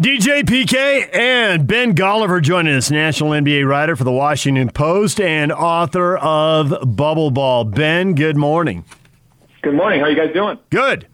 DJ 0.00 0.44
PK 0.44 1.14
and 1.14 1.66
Ben 1.66 1.94
Golliver 1.94 2.40
joining 2.40 2.74
us, 2.74 2.90
national 2.90 3.32
NBA 3.32 3.68
writer 3.68 3.96
for 3.96 4.04
the 4.04 4.10
Washington 4.10 4.70
Post 4.70 5.20
and 5.20 5.52
author 5.52 6.16
of 6.16 6.68
Bubbleball. 6.68 7.74
Ben, 7.74 8.14
good 8.14 8.38
morning. 8.38 8.86
Good 9.60 9.74
morning. 9.74 10.00
How 10.00 10.06
are 10.06 10.10
you 10.10 10.16
guys 10.16 10.32
doing? 10.32 10.58
Good. 10.70 11.06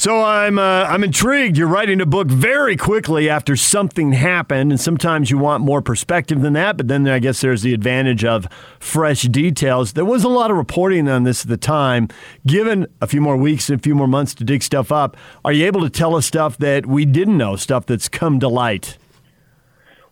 So 0.00 0.24
I'm 0.24 0.58
uh, 0.58 0.86
I'm 0.88 1.04
intrigued. 1.04 1.58
You're 1.58 1.68
writing 1.68 2.00
a 2.00 2.06
book 2.06 2.28
very 2.28 2.74
quickly 2.74 3.28
after 3.28 3.54
something 3.54 4.12
happened, 4.12 4.72
and 4.72 4.80
sometimes 4.80 5.30
you 5.30 5.36
want 5.36 5.62
more 5.62 5.82
perspective 5.82 6.40
than 6.40 6.54
that. 6.54 6.78
But 6.78 6.88
then 6.88 7.06
I 7.06 7.18
guess 7.18 7.42
there's 7.42 7.60
the 7.60 7.74
advantage 7.74 8.24
of 8.24 8.48
fresh 8.78 9.24
details. 9.24 9.92
There 9.92 10.06
was 10.06 10.24
a 10.24 10.28
lot 10.30 10.50
of 10.50 10.56
reporting 10.56 11.06
on 11.06 11.24
this 11.24 11.42
at 11.42 11.50
the 11.50 11.58
time. 11.58 12.08
Given 12.46 12.86
a 13.02 13.06
few 13.06 13.20
more 13.20 13.36
weeks 13.36 13.68
and 13.68 13.78
a 13.78 13.82
few 13.82 13.94
more 13.94 14.08
months 14.08 14.32
to 14.36 14.44
dig 14.44 14.62
stuff 14.62 14.90
up, 14.90 15.18
are 15.44 15.52
you 15.52 15.66
able 15.66 15.82
to 15.82 15.90
tell 15.90 16.16
us 16.16 16.24
stuff 16.24 16.56
that 16.56 16.86
we 16.86 17.04
didn't 17.04 17.36
know, 17.36 17.56
stuff 17.56 17.84
that's 17.84 18.08
come 18.08 18.40
to 18.40 18.48
light? 18.48 18.96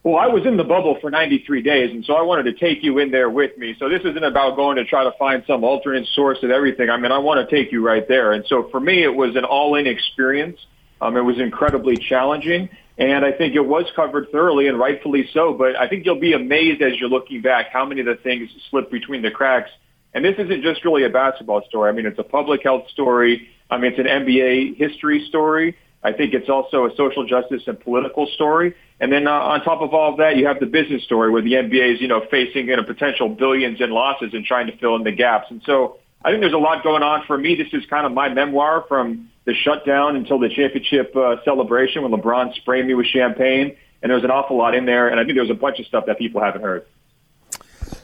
Well, 0.08 0.16
I 0.16 0.26
was 0.26 0.46
in 0.46 0.56
the 0.56 0.64
bubble 0.64 0.96
for 1.02 1.10
93 1.10 1.60
days, 1.60 1.90
and 1.90 2.02
so 2.02 2.14
I 2.14 2.22
wanted 2.22 2.44
to 2.44 2.54
take 2.54 2.82
you 2.82 2.98
in 2.98 3.10
there 3.10 3.28
with 3.28 3.58
me. 3.58 3.76
So 3.78 3.90
this 3.90 4.00
isn't 4.00 4.24
about 4.24 4.56
going 4.56 4.76
to 4.76 4.86
try 4.86 5.04
to 5.04 5.12
find 5.18 5.44
some 5.46 5.64
alternate 5.64 6.08
source 6.14 6.38
of 6.42 6.50
everything. 6.50 6.88
I 6.88 6.96
mean, 6.96 7.12
I 7.12 7.18
want 7.18 7.46
to 7.46 7.54
take 7.54 7.70
you 7.70 7.86
right 7.86 8.08
there. 8.08 8.32
And 8.32 8.42
so 8.46 8.70
for 8.70 8.80
me, 8.80 9.02
it 9.02 9.14
was 9.14 9.36
an 9.36 9.44
all-in 9.44 9.86
experience. 9.86 10.58
Um, 11.02 11.18
it 11.18 11.20
was 11.20 11.38
incredibly 11.38 11.98
challenging, 11.98 12.70
and 12.96 13.22
I 13.22 13.32
think 13.32 13.54
it 13.54 13.60
was 13.60 13.84
covered 13.94 14.32
thoroughly 14.32 14.66
and 14.66 14.78
rightfully 14.78 15.28
so. 15.34 15.52
But 15.52 15.76
I 15.76 15.86
think 15.86 16.06
you'll 16.06 16.18
be 16.18 16.32
amazed 16.32 16.80
as 16.80 16.98
you're 16.98 17.10
looking 17.10 17.42
back 17.42 17.66
how 17.70 17.84
many 17.84 18.00
of 18.00 18.06
the 18.06 18.16
things 18.16 18.48
slipped 18.70 18.90
between 18.90 19.20
the 19.20 19.30
cracks. 19.30 19.70
And 20.14 20.24
this 20.24 20.36
isn't 20.38 20.62
just 20.62 20.86
really 20.86 21.04
a 21.04 21.10
basketball 21.10 21.60
story. 21.68 21.90
I 21.90 21.92
mean, 21.92 22.06
it's 22.06 22.18
a 22.18 22.24
public 22.24 22.62
health 22.62 22.88
story. 22.88 23.46
I 23.70 23.76
mean, 23.76 23.92
it's 23.92 24.00
an 24.00 24.06
NBA 24.06 24.78
history 24.78 25.26
story. 25.28 25.76
I 26.02 26.12
think 26.12 26.32
it's 26.32 26.48
also 26.48 26.86
a 26.86 26.94
social 26.96 27.26
justice 27.26 27.62
and 27.66 27.78
political 27.80 28.26
story. 28.34 28.74
And 29.00 29.12
then 29.12 29.26
uh, 29.26 29.32
on 29.32 29.62
top 29.62 29.80
of 29.80 29.94
all 29.94 30.12
of 30.12 30.18
that, 30.18 30.36
you 30.36 30.46
have 30.46 30.60
the 30.60 30.66
business 30.66 31.02
story 31.04 31.30
where 31.30 31.42
the 31.42 31.52
NBA 31.52 31.94
is, 31.94 32.00
you 32.00 32.08
know, 32.08 32.24
facing 32.30 32.68
you 32.68 32.76
know, 32.76 32.84
potential 32.84 33.28
billions 33.28 33.80
in 33.80 33.90
losses 33.90 34.30
and 34.32 34.44
trying 34.44 34.66
to 34.68 34.76
fill 34.78 34.96
in 34.96 35.04
the 35.04 35.12
gaps. 35.12 35.46
And 35.50 35.60
so 35.66 35.98
I 36.24 36.30
think 36.30 36.40
there's 36.40 36.52
a 36.52 36.58
lot 36.58 36.82
going 36.82 37.02
on 37.02 37.24
for 37.26 37.36
me. 37.36 37.56
This 37.56 37.72
is 37.72 37.86
kind 37.90 38.06
of 38.06 38.12
my 38.12 38.28
memoir 38.28 38.84
from 38.88 39.30
the 39.44 39.54
shutdown 39.54 40.16
until 40.16 40.38
the 40.38 40.48
championship 40.48 41.14
uh, 41.16 41.36
celebration 41.44 42.02
when 42.02 42.12
LeBron 42.12 42.54
sprayed 42.56 42.86
me 42.86 42.94
with 42.94 43.06
champagne. 43.06 43.76
And 44.02 44.10
there's 44.10 44.24
an 44.24 44.30
awful 44.30 44.56
lot 44.56 44.74
in 44.76 44.86
there. 44.86 45.08
And 45.08 45.18
I 45.18 45.24
think 45.24 45.36
there's 45.36 45.50
a 45.50 45.54
bunch 45.54 45.80
of 45.80 45.86
stuff 45.86 46.06
that 46.06 46.18
people 46.18 46.40
haven't 46.40 46.62
heard. 46.62 46.86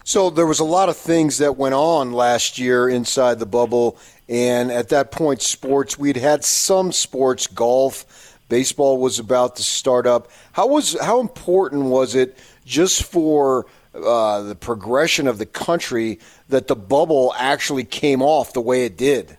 So 0.05 0.31
there 0.31 0.47
was 0.47 0.61
a 0.61 0.65
lot 0.65 0.89
of 0.89 0.97
things 0.97 1.39
that 1.39 1.57
went 1.57 1.75
on 1.75 2.13
last 2.13 2.59
year 2.59 2.89
inside 2.89 3.39
the 3.39 3.47
bubble. 3.47 3.99
And 4.29 4.71
at 4.71 4.91
that 4.91 5.11
point, 5.11 5.43
sports, 5.43 5.99
we'd 5.99 6.17
had 6.17 6.45
some 6.45 6.93
sports, 6.93 7.47
golf, 7.47 8.07
Baseball 8.49 8.99
was 8.99 9.19
about 9.19 9.57
to 9.57 9.63
start 9.63 10.07
up. 10.07 10.31
How 10.53 10.67
was 10.67 10.99
how 11.01 11.21
important 11.21 11.85
was 11.85 12.15
it 12.15 12.37
just 12.67 13.03
for 13.05 13.67
uh, 13.95 14.43
the 14.43 14.55
progression 14.55 15.27
of 15.27 15.39
the 15.39 15.47
country 15.47 16.19
that 16.51 16.69
the 16.69 16.77
bubble 16.77 17.35
actually 17.39 17.85
came 17.85 18.21
off 18.21 18.53
the 18.53 18.61
way 18.61 18.85
it 18.85 18.97
did? 18.97 19.37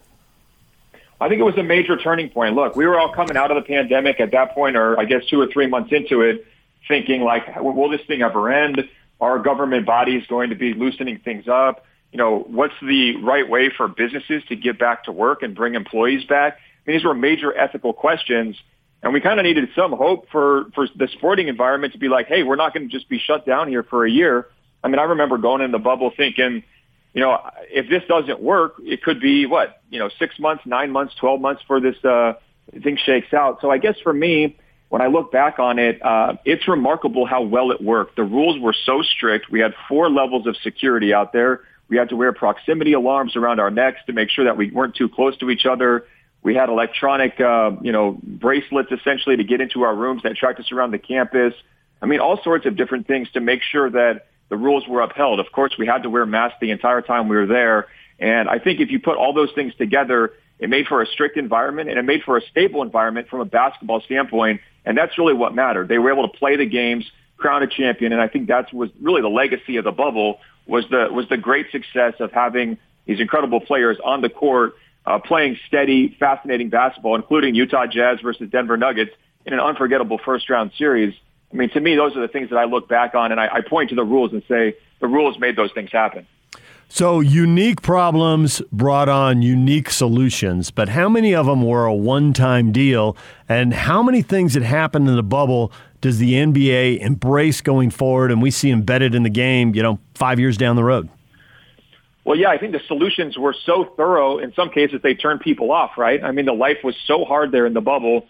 I 1.21 1.29
think 1.29 1.39
it 1.39 1.43
was 1.43 1.57
a 1.57 1.63
major 1.63 1.95
turning 1.97 2.29
point. 2.29 2.55
Look, 2.55 2.75
we 2.75 2.85
were 2.87 2.99
all 2.99 3.13
coming 3.13 3.37
out 3.37 3.51
of 3.51 3.55
the 3.55 3.67
pandemic 3.67 4.19
at 4.19 4.31
that 4.31 4.53
point, 4.53 4.75
or 4.75 4.99
I 4.99 5.05
guess 5.05 5.25
two 5.27 5.39
or 5.39 5.47
three 5.47 5.67
months 5.67 5.93
into 5.93 6.21
it, 6.21 6.45
thinking 6.87 7.21
like, 7.21 7.55
will 7.61 7.89
this 7.89 8.01
thing 8.01 8.21
ever 8.21 8.51
end? 8.51 8.89
Are 9.21 9.39
government 9.39 9.85
bodies 9.85 10.23
going 10.27 10.49
to 10.49 10.55
be 10.55 10.73
loosening 10.73 11.19
things 11.19 11.47
up? 11.47 11.85
You 12.11 12.17
know, 12.17 12.45
what's 12.47 12.73
the 12.81 13.17
right 13.17 13.49
way 13.49 13.69
for 13.75 13.87
businesses 13.87 14.43
to 14.49 14.55
get 14.55 14.79
back 14.79 15.05
to 15.05 15.11
work 15.11 15.41
and 15.41 15.55
bring 15.55 15.75
employees 15.75 16.25
back? 16.25 16.53
I 16.55 16.91
mean, 16.91 16.97
these 16.97 17.05
were 17.05 17.13
major 17.13 17.55
ethical 17.57 17.93
questions 17.93 18.55
and 19.05 19.13
we 19.13 19.21
kind 19.21 19.39
of 19.39 19.43
needed 19.43 19.69
some 19.75 19.91
hope 19.91 20.27
for, 20.31 20.65
for 20.73 20.87
the 20.95 21.07
sporting 21.13 21.47
environment 21.47 21.93
to 21.93 21.99
be 21.99 22.09
like, 22.09 22.25
hey, 22.25 22.41
we're 22.41 22.55
not 22.55 22.73
going 22.73 22.89
to 22.89 22.91
just 22.91 23.07
be 23.07 23.19
shut 23.19 23.45
down 23.45 23.67
here 23.67 23.83
for 23.83 24.03
a 24.03 24.09
year. 24.09 24.47
I 24.83 24.87
mean, 24.87 24.97
I 24.97 25.03
remember 25.03 25.37
going 25.37 25.61
in 25.61 25.71
the 25.71 25.77
bubble 25.77 26.11
thinking, 26.17 26.63
you 27.13 27.21
know, 27.21 27.39
if 27.69 27.87
this 27.87 28.01
doesn't 28.07 28.41
work, 28.41 28.77
it 28.79 29.03
could 29.03 29.21
be 29.21 29.45
what, 29.45 29.79
you 29.91 29.99
know, 29.99 30.09
six 30.17 30.39
months, 30.39 30.63
nine 30.65 30.89
months, 30.89 31.13
12 31.19 31.39
months 31.39 31.61
for 31.67 31.79
this 31.79 31.95
uh, 32.03 32.33
thing 32.81 32.97
shakes 32.97 33.31
out. 33.31 33.59
So 33.61 33.69
I 33.69 33.77
guess 33.77 33.95
for 34.01 34.11
me, 34.11 34.57
when 34.89 35.01
I 35.01 35.07
look 35.07 35.31
back 35.31 35.59
on 35.59 35.79
it, 35.79 36.03
uh, 36.03 36.35
it's 36.45 36.67
remarkable 36.67 37.25
how 37.25 37.41
well 37.41 37.71
it 37.71 37.81
worked. 37.81 38.15
The 38.15 38.23
rules 38.23 38.59
were 38.59 38.75
so 38.85 39.01
strict. 39.01 39.49
We 39.49 39.59
had 39.59 39.73
four 39.89 40.09
levels 40.09 40.47
of 40.47 40.55
security 40.57 41.13
out 41.13 41.33
there. 41.33 41.61
We 41.87 41.97
had 41.97 42.09
to 42.09 42.15
wear 42.15 42.33
proximity 42.33 42.93
alarms 42.93 43.35
around 43.35 43.59
our 43.59 43.69
necks 43.69 43.99
to 44.07 44.13
make 44.13 44.29
sure 44.29 44.45
that 44.45 44.57
we 44.57 44.71
weren't 44.71 44.95
too 44.95 45.09
close 45.09 45.37
to 45.37 45.49
each 45.49 45.65
other. 45.65 46.05
We 46.43 46.55
had 46.55 46.69
electronic, 46.69 47.39
uh, 47.39 47.71
you 47.81 47.91
know, 47.91 48.19
bracelets 48.21 48.91
essentially 48.91 49.37
to 49.37 49.43
get 49.43 49.61
into 49.61 49.81
our 49.83 49.95
rooms 49.95 50.23
that 50.23 50.35
tracked 50.35 50.59
us 50.59 50.71
around 50.71 50.91
the 50.91 50.99
campus. 50.99 51.53
I 52.01 52.05
mean, 52.05 52.19
all 52.19 52.39
sorts 52.43 52.65
of 52.65 52.75
different 52.75 53.07
things 53.07 53.27
to 53.33 53.39
make 53.39 53.61
sure 53.63 53.89
that 53.89 54.27
the 54.49 54.57
rules 54.57 54.87
were 54.87 55.01
upheld. 55.01 55.39
Of 55.39 55.51
course, 55.51 55.73
we 55.77 55.87
had 55.87 56.03
to 56.03 56.09
wear 56.09 56.25
masks 56.25 56.57
the 56.61 56.71
entire 56.71 57.01
time 57.01 57.29
we 57.29 57.35
were 57.35 57.47
there. 57.47 57.87
And 58.19 58.47
I 58.47 58.59
think 58.59 58.79
if 58.79 58.91
you 58.91 58.99
put 58.99 59.17
all 59.17 59.33
those 59.33 59.51
things 59.55 59.73
together, 59.75 60.33
it 60.59 60.69
made 60.69 60.87
for 60.87 61.01
a 61.01 61.07
strict 61.07 61.37
environment 61.37 61.89
and 61.89 61.97
it 61.97 62.03
made 62.03 62.23
for 62.23 62.37
a 62.37 62.41
stable 62.51 62.81
environment 62.81 63.27
from 63.27 63.41
a 63.41 63.45
basketball 63.45 64.01
standpoint. 64.01 64.61
And 64.85 64.97
that's 64.97 65.17
really 65.17 65.33
what 65.33 65.55
mattered. 65.55 65.87
They 65.87 65.97
were 65.97 66.11
able 66.11 66.27
to 66.29 66.37
play 66.37 66.55
the 66.55 66.65
games, 66.65 67.05
crown 67.37 67.63
a 67.63 67.67
champion. 67.67 68.13
And 68.13 68.21
I 68.21 68.27
think 68.27 68.47
that 68.47 68.73
was 68.73 68.89
really 69.01 69.21
the 69.21 69.29
legacy 69.29 69.77
of 69.77 69.83
the 69.83 69.91
bubble 69.91 70.39
was 70.67 70.85
the, 70.89 71.07
was 71.11 71.27
the 71.29 71.37
great 71.37 71.71
success 71.71 72.13
of 72.19 72.31
having 72.31 72.77
these 73.05 73.19
incredible 73.19 73.59
players 73.59 73.97
on 74.03 74.21
the 74.21 74.29
court 74.29 74.75
uh, 75.05 75.19
playing 75.19 75.57
steady, 75.67 76.15
fascinating 76.19 76.69
basketball, 76.69 77.15
including 77.15 77.53
Utah 77.55 77.85
Jazz 77.85 78.19
versus 78.21 78.49
Denver 78.49 78.77
Nuggets 78.77 79.11
in 79.45 79.53
an 79.53 79.59
unforgettable 79.59 80.19
first 80.23 80.49
round 80.49 80.71
series. 80.77 81.13
I 81.53 81.55
mean, 81.55 81.69
to 81.71 81.79
me, 81.79 81.95
those 81.95 82.15
are 82.15 82.21
the 82.21 82.27
things 82.27 82.49
that 82.49 82.57
I 82.57 82.65
look 82.65 82.87
back 82.87 83.13
on 83.13 83.31
and 83.31 83.39
I, 83.39 83.47
I 83.47 83.61
point 83.61 83.89
to 83.89 83.95
the 83.95 84.03
rules 84.03 84.33
and 84.33 84.43
say 84.47 84.75
the 84.99 85.07
rules 85.07 85.37
made 85.39 85.55
those 85.55 85.71
things 85.73 85.91
happen. 85.91 86.27
So, 86.87 87.19
unique 87.19 87.81
problems 87.81 88.61
brought 88.71 89.09
on 89.09 89.41
unique 89.41 89.89
solutions, 89.89 90.71
but 90.71 90.89
how 90.89 91.09
many 91.09 91.35
of 91.35 91.45
them 91.45 91.61
were 91.61 91.85
a 91.85 91.93
one 91.93 92.31
time 92.31 92.71
deal? 92.71 93.17
And 93.49 93.73
how 93.73 94.01
many 94.01 94.21
things 94.21 94.53
that 94.53 94.63
happened 94.63 95.09
in 95.09 95.15
the 95.15 95.23
bubble 95.23 95.73
does 95.99 96.19
the 96.19 96.33
NBA 96.33 96.99
embrace 96.99 97.61
going 97.61 97.89
forward 97.89 98.31
and 98.31 98.41
we 98.41 98.51
see 98.51 98.69
embedded 98.69 99.13
in 99.13 99.23
the 99.23 99.29
game, 99.29 99.75
you 99.75 99.83
know, 99.83 99.99
five 100.13 100.39
years 100.39 100.55
down 100.55 100.75
the 100.75 100.83
road? 100.83 101.09
Well, 102.23 102.37
yeah, 102.37 102.49
I 102.49 102.57
think 102.57 102.71
the 102.71 102.81
solutions 102.87 103.37
were 103.37 103.55
so 103.65 103.93
thorough. 103.97 104.39
In 104.39 104.53
some 104.53 104.69
cases, 104.69 105.01
they 105.03 105.13
turned 105.13 105.41
people 105.41 105.71
off, 105.71 105.91
right? 105.97 106.23
I 106.23 106.31
mean, 106.31 106.45
the 106.45 106.53
life 106.53 106.77
was 106.83 106.95
so 107.05 107.23
hard 107.23 107.51
there 107.51 107.65
in 107.65 107.73
the 107.73 107.81
bubble 107.81 108.27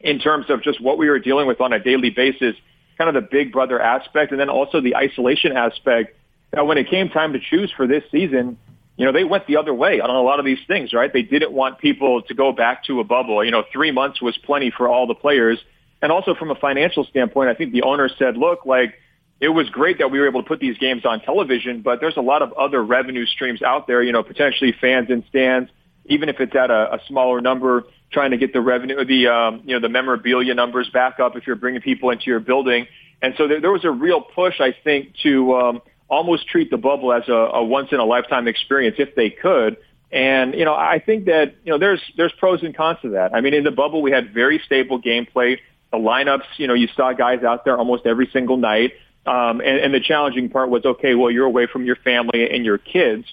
in 0.00 0.18
terms 0.18 0.48
of 0.48 0.62
just 0.62 0.80
what 0.80 0.96
we 0.96 1.08
were 1.08 1.18
dealing 1.18 1.46
with 1.46 1.60
on 1.60 1.72
a 1.72 1.78
daily 1.78 2.10
basis, 2.10 2.54
kind 2.96 3.14
of 3.14 3.14
the 3.14 3.28
big 3.28 3.52
brother 3.52 3.80
aspect, 3.80 4.30
and 4.30 4.40
then 4.40 4.48
also 4.48 4.80
the 4.80 4.96
isolation 4.96 5.56
aspect. 5.56 6.16
Now, 6.54 6.64
when 6.64 6.78
it 6.78 6.88
came 6.88 7.08
time 7.08 7.32
to 7.32 7.40
choose 7.40 7.72
for 7.76 7.86
this 7.86 8.04
season, 8.10 8.58
you 8.96 9.04
know, 9.04 9.12
they 9.12 9.24
went 9.24 9.46
the 9.46 9.58
other 9.58 9.74
way 9.74 10.00
on 10.00 10.08
a 10.08 10.22
lot 10.22 10.38
of 10.38 10.46
these 10.46 10.58
things, 10.66 10.92
right? 10.92 11.12
They 11.12 11.22
didn't 11.22 11.52
want 11.52 11.78
people 11.78 12.22
to 12.22 12.34
go 12.34 12.52
back 12.52 12.84
to 12.84 13.00
a 13.00 13.04
bubble. 13.04 13.44
You 13.44 13.50
know, 13.50 13.64
three 13.72 13.90
months 13.90 14.22
was 14.22 14.36
plenty 14.38 14.70
for 14.70 14.88
all 14.88 15.06
the 15.06 15.14
players. 15.14 15.58
And 16.00 16.10
also 16.10 16.34
from 16.34 16.50
a 16.50 16.54
financial 16.54 17.04
standpoint, 17.04 17.50
I 17.50 17.54
think 17.54 17.72
the 17.72 17.82
owner 17.82 18.08
said, 18.18 18.36
look, 18.36 18.64
like, 18.64 18.94
it 19.38 19.50
was 19.50 19.68
great 19.68 19.98
that 19.98 20.10
we 20.10 20.18
were 20.18 20.26
able 20.26 20.42
to 20.42 20.48
put 20.48 20.60
these 20.60 20.78
games 20.78 21.04
on 21.04 21.20
television, 21.20 21.82
but 21.82 22.00
there's 22.00 22.16
a 22.16 22.22
lot 22.22 22.40
of 22.40 22.54
other 22.54 22.82
revenue 22.82 23.26
streams 23.26 23.60
out 23.60 23.86
there, 23.86 24.02
you 24.02 24.12
know, 24.12 24.22
potentially 24.22 24.74
fans 24.80 25.10
in 25.10 25.24
stands, 25.28 25.70
even 26.06 26.30
if 26.30 26.40
it's 26.40 26.56
at 26.56 26.70
a, 26.70 26.94
a 26.94 27.00
smaller 27.06 27.42
number, 27.42 27.84
trying 28.10 28.30
to 28.30 28.38
get 28.38 28.54
the 28.54 28.62
revenue, 28.62 29.04
the, 29.04 29.26
um, 29.26 29.62
you 29.66 29.74
know, 29.74 29.80
the 29.80 29.90
memorabilia 29.90 30.54
numbers 30.54 30.88
back 30.88 31.20
up 31.20 31.36
if 31.36 31.46
you're 31.46 31.56
bringing 31.56 31.82
people 31.82 32.08
into 32.10 32.24
your 32.26 32.40
building. 32.40 32.86
And 33.20 33.34
so 33.36 33.46
there, 33.46 33.60
there 33.60 33.72
was 33.72 33.84
a 33.84 33.90
real 33.90 34.22
push, 34.22 34.58
I 34.60 34.74
think, 34.84 35.14
to 35.22 35.54
um, 35.54 35.82
almost 36.08 36.48
treat 36.48 36.70
the 36.70 36.76
bubble 36.76 37.12
as 37.12 37.28
a, 37.28 37.32
a 37.32 37.64
once 37.64 37.88
in 37.92 37.98
a 37.98 38.04
lifetime 38.04 38.48
experience 38.48 38.96
if 38.98 39.14
they 39.14 39.30
could. 39.30 39.76
And, 40.12 40.54
you 40.54 40.64
know, 40.64 40.74
I 40.74 41.02
think 41.04 41.24
that, 41.26 41.56
you 41.64 41.72
know, 41.72 41.78
there's, 41.78 42.00
there's 42.16 42.32
pros 42.38 42.62
and 42.62 42.76
cons 42.76 42.98
to 43.02 43.10
that. 43.10 43.34
I 43.34 43.40
mean, 43.40 43.54
in 43.54 43.64
the 43.64 43.72
bubble, 43.72 44.02
we 44.02 44.12
had 44.12 44.32
very 44.32 44.60
stable 44.64 45.02
gameplay. 45.02 45.58
The 45.90 45.98
lineups, 45.98 46.44
you 46.58 46.68
know, 46.68 46.74
you 46.74 46.88
saw 46.94 47.12
guys 47.12 47.42
out 47.42 47.64
there 47.64 47.76
almost 47.76 48.06
every 48.06 48.28
single 48.32 48.56
night. 48.56 48.92
Um, 49.26 49.60
and, 49.60 49.80
and 49.80 49.92
the 49.92 50.00
challenging 50.00 50.48
part 50.48 50.70
was, 50.70 50.84
okay, 50.84 51.16
well, 51.16 51.30
you're 51.30 51.46
away 51.46 51.66
from 51.66 51.84
your 51.84 51.96
family 51.96 52.48
and 52.48 52.64
your 52.64 52.78
kids. 52.78 53.24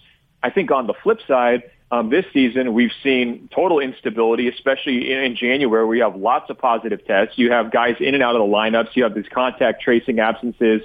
I 0.41 0.49
think 0.49 0.71
on 0.71 0.87
the 0.87 0.95
flip 1.03 1.19
side, 1.27 1.63
um, 1.91 2.09
this 2.09 2.25
season 2.33 2.73
we've 2.73 2.91
seen 3.03 3.49
total 3.53 3.79
instability, 3.79 4.49
especially 4.49 5.11
in, 5.11 5.19
in 5.19 5.35
January. 5.35 5.85
We 5.85 5.99
have 5.99 6.15
lots 6.15 6.49
of 6.49 6.57
positive 6.57 7.05
tests. 7.05 7.37
You 7.37 7.51
have 7.51 7.71
guys 7.71 7.97
in 7.99 8.15
and 8.15 8.23
out 8.23 8.35
of 8.35 8.39
the 8.39 8.51
lineups. 8.51 8.95
You 8.95 9.03
have 9.03 9.13
these 9.13 9.29
contact 9.31 9.83
tracing 9.83 10.19
absences 10.19 10.81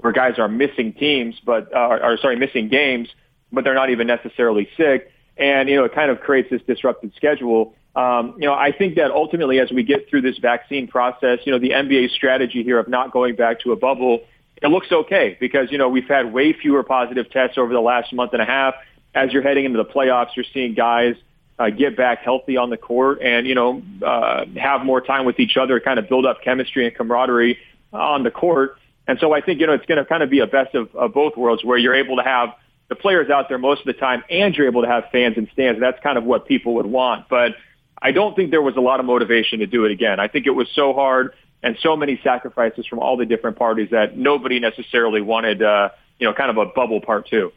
where 0.00 0.12
guys 0.12 0.38
are 0.38 0.48
missing 0.48 0.92
teams, 0.92 1.36
but 1.44 1.72
uh, 1.74 1.78
are 1.78 2.18
sorry, 2.18 2.36
missing 2.36 2.68
games, 2.68 3.08
but 3.52 3.64
they're 3.64 3.74
not 3.74 3.90
even 3.90 4.06
necessarily 4.06 4.68
sick. 4.76 5.12
And 5.36 5.68
you 5.68 5.76
know, 5.76 5.84
it 5.84 5.94
kind 5.94 6.10
of 6.10 6.20
creates 6.20 6.50
this 6.50 6.62
disrupted 6.66 7.12
schedule. 7.16 7.74
Um, 7.96 8.34
you 8.38 8.46
know, 8.46 8.54
I 8.54 8.72
think 8.72 8.96
that 8.96 9.10
ultimately, 9.10 9.58
as 9.58 9.70
we 9.70 9.82
get 9.82 10.08
through 10.08 10.22
this 10.22 10.38
vaccine 10.38 10.86
process, 10.86 11.40
you 11.44 11.52
know, 11.52 11.58
the 11.58 11.70
NBA 11.70 12.10
strategy 12.10 12.62
here 12.62 12.78
of 12.78 12.88
not 12.88 13.12
going 13.12 13.36
back 13.36 13.60
to 13.60 13.72
a 13.72 13.76
bubble 13.76 14.20
it 14.62 14.68
looks 14.68 14.92
okay 14.92 15.36
because, 15.40 15.70
you 15.70 15.78
know, 15.78 15.88
we've 15.88 16.08
had 16.08 16.32
way 16.32 16.52
fewer 16.52 16.82
positive 16.82 17.30
tests 17.30 17.56
over 17.56 17.72
the 17.72 17.80
last 17.80 18.12
month 18.12 18.32
and 18.32 18.42
a 18.42 18.44
half. 18.44 18.74
As 19.14 19.32
you're 19.32 19.42
heading 19.42 19.64
into 19.64 19.78
the 19.78 19.84
playoffs, 19.84 20.36
you're 20.36 20.44
seeing 20.52 20.74
guys 20.74 21.14
uh, 21.58 21.70
get 21.70 21.96
back 21.96 22.20
healthy 22.22 22.56
on 22.56 22.70
the 22.70 22.76
court 22.76 23.20
and, 23.22 23.46
you 23.46 23.54
know, 23.54 23.82
uh, 24.04 24.44
have 24.56 24.84
more 24.84 25.00
time 25.00 25.24
with 25.24 25.40
each 25.40 25.56
other, 25.56 25.80
kind 25.80 25.98
of 25.98 26.08
build 26.08 26.26
up 26.26 26.42
chemistry 26.42 26.86
and 26.86 26.94
camaraderie 26.94 27.58
on 27.92 28.22
the 28.22 28.30
court. 28.30 28.76
And 29.06 29.18
so 29.20 29.32
I 29.32 29.40
think, 29.40 29.60
you 29.60 29.66
know, 29.66 29.72
it's 29.72 29.86
going 29.86 29.98
to 29.98 30.04
kind 30.04 30.22
of 30.22 30.30
be 30.30 30.40
a 30.40 30.46
best 30.46 30.74
of, 30.74 30.94
of 30.94 31.12
both 31.12 31.36
worlds 31.36 31.64
where 31.64 31.78
you're 31.78 31.94
able 31.94 32.16
to 32.16 32.22
have 32.22 32.50
the 32.88 32.94
players 32.94 33.30
out 33.30 33.48
there 33.48 33.58
most 33.58 33.80
of 33.80 33.86
the 33.86 33.92
time 33.94 34.22
and 34.30 34.54
you're 34.54 34.66
able 34.66 34.82
to 34.82 34.88
have 34.88 35.04
fans 35.10 35.36
and 35.36 35.48
stands. 35.52 35.80
That's 35.80 36.00
kind 36.02 36.18
of 36.18 36.24
what 36.24 36.46
people 36.46 36.74
would 36.74 36.86
want. 36.86 37.28
But 37.28 37.52
I 38.00 38.12
don't 38.12 38.34
think 38.36 38.50
there 38.50 38.62
was 38.62 38.76
a 38.76 38.80
lot 38.80 39.00
of 39.00 39.06
motivation 39.06 39.60
to 39.60 39.66
do 39.66 39.84
it 39.84 39.92
again. 39.92 40.20
I 40.20 40.28
think 40.28 40.46
it 40.46 40.50
was 40.50 40.68
so 40.74 40.92
hard 40.92 41.34
and 41.62 41.76
so 41.82 41.96
many 41.96 42.20
sacrifices 42.22 42.86
from 42.86 42.98
all 42.98 43.16
the 43.16 43.26
different 43.26 43.56
parties 43.58 43.90
that 43.90 44.16
nobody 44.16 44.58
necessarily 44.60 45.20
wanted, 45.20 45.62
uh, 45.62 45.90
you 46.18 46.26
know, 46.26 46.32
kind 46.32 46.50
of 46.50 46.56
a 46.56 46.66
bubble 46.66 47.00
part 47.00 47.28
two. 47.28 47.52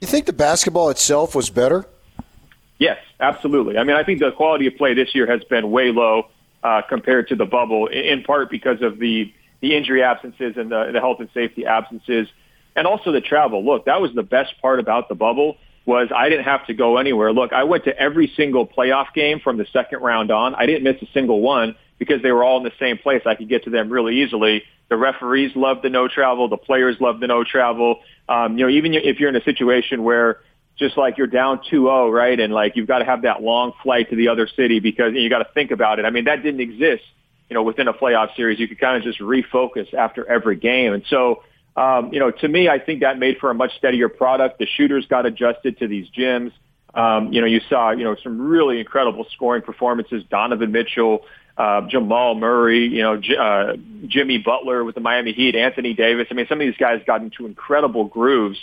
You 0.00 0.06
think 0.06 0.26
the 0.26 0.32
basketball 0.32 0.90
itself 0.90 1.34
was 1.34 1.50
better? 1.50 1.86
Yes, 2.78 2.98
absolutely. 3.20 3.78
I 3.78 3.84
mean, 3.84 3.96
I 3.96 4.04
think 4.04 4.20
the 4.20 4.32
quality 4.32 4.66
of 4.66 4.76
play 4.76 4.94
this 4.94 5.14
year 5.14 5.26
has 5.26 5.44
been 5.44 5.70
way 5.70 5.92
low 5.92 6.28
uh, 6.62 6.82
compared 6.88 7.28
to 7.28 7.36
the 7.36 7.44
bubble, 7.44 7.86
in 7.86 8.22
part 8.24 8.50
because 8.50 8.82
of 8.82 8.98
the 8.98 9.32
the 9.64 9.74
injury 9.74 10.02
absences 10.02 10.54
and 10.58 10.70
the, 10.70 10.90
the 10.92 11.00
health 11.00 11.20
and 11.20 11.30
safety 11.32 11.64
absences, 11.64 12.28
and 12.76 12.86
also 12.86 13.12
the 13.12 13.22
travel. 13.22 13.64
Look, 13.64 13.86
that 13.86 14.02
was 14.02 14.12
the 14.14 14.22
best 14.22 14.52
part 14.60 14.78
about 14.78 15.08
the 15.08 15.14
bubble 15.14 15.56
was 15.86 16.08
I 16.14 16.28
didn't 16.28 16.44
have 16.44 16.66
to 16.66 16.74
go 16.74 16.98
anywhere. 16.98 17.32
Look, 17.32 17.54
I 17.54 17.64
went 17.64 17.84
to 17.84 17.98
every 17.98 18.30
single 18.36 18.66
playoff 18.66 19.06
game 19.14 19.40
from 19.40 19.56
the 19.56 19.66
second 19.72 20.00
round 20.00 20.30
on. 20.30 20.54
I 20.54 20.66
didn't 20.66 20.82
miss 20.82 21.00
a 21.00 21.10
single 21.14 21.40
one 21.40 21.76
because 21.98 22.22
they 22.22 22.30
were 22.30 22.44
all 22.44 22.58
in 22.58 22.64
the 22.64 22.72
same 22.78 22.98
place. 22.98 23.22
I 23.24 23.36
could 23.36 23.48
get 23.48 23.64
to 23.64 23.70
them 23.70 23.88
really 23.88 24.22
easily. 24.22 24.64
The 24.90 24.98
referees 24.98 25.52
loved 25.56 25.82
the 25.82 25.88
no 25.88 26.08
travel. 26.08 26.48
The 26.48 26.58
players 26.58 26.96
loved 27.00 27.20
the 27.20 27.26
no 27.26 27.42
travel. 27.42 28.00
Um, 28.28 28.58
you 28.58 28.66
know, 28.66 28.70
even 28.70 28.92
if 28.92 29.18
you're 29.18 29.30
in 29.30 29.36
a 29.36 29.44
situation 29.44 30.02
where 30.02 30.40
just 30.78 30.98
like 30.98 31.16
you're 31.16 31.26
down 31.26 31.60
2-0, 31.72 32.12
right? 32.12 32.38
And 32.38 32.52
like 32.52 32.76
you've 32.76 32.88
got 32.88 32.98
to 32.98 33.06
have 33.06 33.22
that 33.22 33.42
long 33.42 33.72
flight 33.82 34.10
to 34.10 34.16
the 34.16 34.28
other 34.28 34.46
city 34.46 34.80
because 34.80 35.14
you 35.14 35.30
got 35.30 35.38
to 35.38 35.48
think 35.54 35.70
about 35.70 36.00
it. 36.00 36.04
I 36.04 36.10
mean, 36.10 36.24
that 36.24 36.42
didn't 36.42 36.60
exist, 36.60 37.04
you 37.48 37.54
know, 37.54 37.62
within 37.62 37.88
a 37.88 37.92
playoff 37.92 38.34
series. 38.36 38.58
You 38.58 38.68
could 38.68 38.80
kind 38.80 38.96
of 38.96 39.02
just 39.02 39.20
refocus 39.20 39.92
after 39.94 40.28
every 40.30 40.56
game. 40.56 40.92
And 40.92 41.04
so, 41.08 41.42
um, 41.76 42.12
you 42.12 42.20
know, 42.20 42.30
to 42.30 42.48
me, 42.48 42.68
I 42.68 42.78
think 42.78 43.00
that 43.00 43.18
made 43.18 43.38
for 43.38 43.50
a 43.50 43.54
much 43.54 43.76
steadier 43.78 44.08
product. 44.08 44.58
The 44.58 44.66
shooters 44.66 45.06
got 45.06 45.26
adjusted 45.26 45.78
to 45.78 45.88
these 45.88 46.08
gyms. 46.10 46.52
Um, 46.94 47.32
you 47.32 47.40
know, 47.40 47.46
you 47.46 47.60
saw, 47.68 47.90
you 47.90 48.04
know, 48.04 48.16
some 48.22 48.40
really 48.40 48.78
incredible 48.78 49.26
scoring 49.34 49.62
performances. 49.62 50.22
Donovan 50.30 50.70
Mitchell, 50.70 51.26
uh, 51.56 51.82
Jamal 51.88 52.36
Murray, 52.36 52.86
you 52.86 53.02
know, 53.02 53.16
J- 53.16 53.36
uh, 53.36 53.74
Jimmy 54.06 54.38
Butler 54.38 54.84
with 54.84 54.94
the 54.94 55.00
Miami 55.00 55.32
Heat, 55.32 55.56
Anthony 55.56 55.94
Davis. 55.94 56.28
I 56.30 56.34
mean, 56.34 56.46
some 56.48 56.60
of 56.60 56.66
these 56.66 56.76
guys 56.76 57.02
got 57.04 57.20
into 57.22 57.46
incredible 57.46 58.04
grooves 58.04 58.58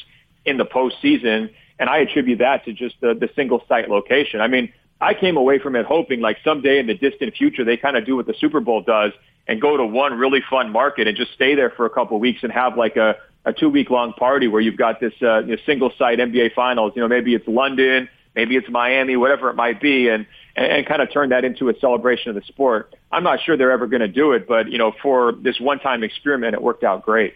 in 0.45 0.57
the 0.57 0.65
postseason. 0.65 1.53
And 1.77 1.89
I 1.89 1.99
attribute 1.99 2.39
that 2.39 2.63
to 2.65 2.73
just 2.73 2.95
the, 3.01 3.13
the 3.13 3.29
single 3.35 3.63
site 3.67 3.89
location. 3.89 4.39
I 4.39 4.47
mean, 4.47 4.71
I 5.01 5.15
came 5.15 5.35
away 5.35 5.59
from 5.59 5.75
it 5.75 5.85
hoping 5.85 6.21
like 6.21 6.37
someday 6.43 6.79
in 6.79 6.87
the 6.87 6.93
distant 6.93 7.35
future, 7.35 7.65
they 7.65 7.75
kind 7.75 7.97
of 7.97 8.05
do 8.05 8.15
what 8.15 8.27
the 8.27 8.35
Super 8.39 8.59
Bowl 8.59 8.81
does 8.81 9.11
and 9.47 9.59
go 9.59 9.75
to 9.75 9.85
one 9.85 10.17
really 10.17 10.41
fun 10.47 10.71
market 10.71 11.07
and 11.07 11.17
just 11.17 11.33
stay 11.33 11.55
there 11.55 11.71
for 11.71 11.85
a 11.85 11.89
couple 11.89 12.15
of 12.15 12.21
weeks 12.21 12.43
and 12.43 12.51
have 12.51 12.77
like 12.77 12.95
a, 12.95 13.15
a 13.43 13.51
two 13.51 13.69
week 13.69 13.89
long 13.89 14.13
party 14.13 14.47
where 14.47 14.61
you've 14.61 14.77
got 14.77 14.99
this 14.99 15.13
uh, 15.23 15.39
you 15.39 15.55
know, 15.55 15.61
single 15.65 15.91
site 15.97 16.19
NBA 16.19 16.53
finals. 16.53 16.93
You 16.95 17.01
know, 17.01 17.07
maybe 17.07 17.33
it's 17.33 17.47
London, 17.47 18.07
maybe 18.35 18.55
it's 18.55 18.69
Miami, 18.69 19.17
whatever 19.17 19.49
it 19.49 19.55
might 19.55 19.81
be. 19.81 20.07
And, 20.07 20.27
and, 20.55 20.71
and 20.71 20.85
kind 20.85 21.01
of 21.01 21.11
turn 21.11 21.29
that 21.29 21.45
into 21.45 21.69
a 21.69 21.79
celebration 21.79 22.29
of 22.29 22.35
the 22.35 22.41
sport. 22.47 22.95
I'm 23.11 23.23
not 23.23 23.39
sure 23.41 23.57
they're 23.57 23.71
ever 23.71 23.87
going 23.87 24.01
to 24.01 24.07
do 24.07 24.33
it, 24.33 24.47
but 24.47 24.69
you 24.69 24.77
know, 24.77 24.93
for 25.01 25.33
this 25.33 25.59
one 25.59 25.79
time 25.79 26.03
experiment, 26.03 26.53
it 26.53 26.61
worked 26.61 26.83
out 26.83 27.03
great. 27.03 27.33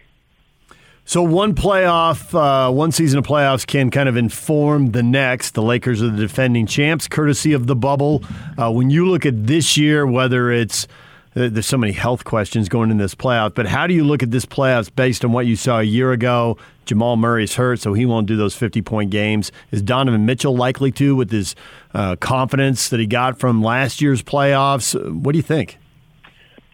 So 1.08 1.22
one 1.22 1.54
playoff, 1.54 2.34
uh, 2.34 2.72
one 2.72 2.90
season 2.90 3.20
of 3.20 3.24
playoffs 3.24 3.64
can 3.64 3.92
kind 3.92 4.08
of 4.08 4.16
inform 4.16 4.90
the 4.90 5.04
next. 5.04 5.54
The 5.54 5.62
Lakers 5.62 6.02
are 6.02 6.10
the 6.10 6.16
defending 6.16 6.66
champs, 6.66 7.06
courtesy 7.06 7.52
of 7.52 7.68
the 7.68 7.76
bubble. 7.76 8.24
Uh, 8.58 8.72
when 8.72 8.90
you 8.90 9.08
look 9.08 9.24
at 9.24 9.46
this 9.46 9.76
year, 9.76 10.04
whether 10.04 10.50
it's 10.50 10.88
uh, 11.36 11.48
there's 11.48 11.66
so 11.66 11.78
many 11.78 11.92
health 11.92 12.24
questions 12.24 12.68
going 12.68 12.90
in 12.90 12.96
this 12.96 13.14
playoff, 13.14 13.54
but 13.54 13.66
how 13.66 13.86
do 13.86 13.94
you 13.94 14.02
look 14.02 14.24
at 14.24 14.32
this 14.32 14.44
playoffs 14.44 14.92
based 14.92 15.24
on 15.24 15.30
what 15.30 15.46
you 15.46 15.54
saw 15.54 15.78
a 15.78 15.84
year 15.84 16.10
ago? 16.10 16.58
Jamal 16.86 17.16
Murray's 17.16 17.54
hurt, 17.54 17.78
so 17.78 17.94
he 17.94 18.04
won't 18.04 18.26
do 18.26 18.36
those 18.36 18.56
50 18.56 18.82
point 18.82 19.10
games. 19.10 19.52
Is 19.70 19.82
Donovan 19.82 20.26
Mitchell 20.26 20.56
likely 20.56 20.90
to 20.92 21.14
with 21.14 21.30
his 21.30 21.54
uh, 21.94 22.16
confidence 22.16 22.88
that 22.88 22.98
he 22.98 23.06
got 23.06 23.38
from 23.38 23.62
last 23.62 24.00
year's 24.02 24.24
playoffs? 24.24 24.92
What 25.12 25.32
do 25.32 25.38
you 25.38 25.44
think? 25.44 25.78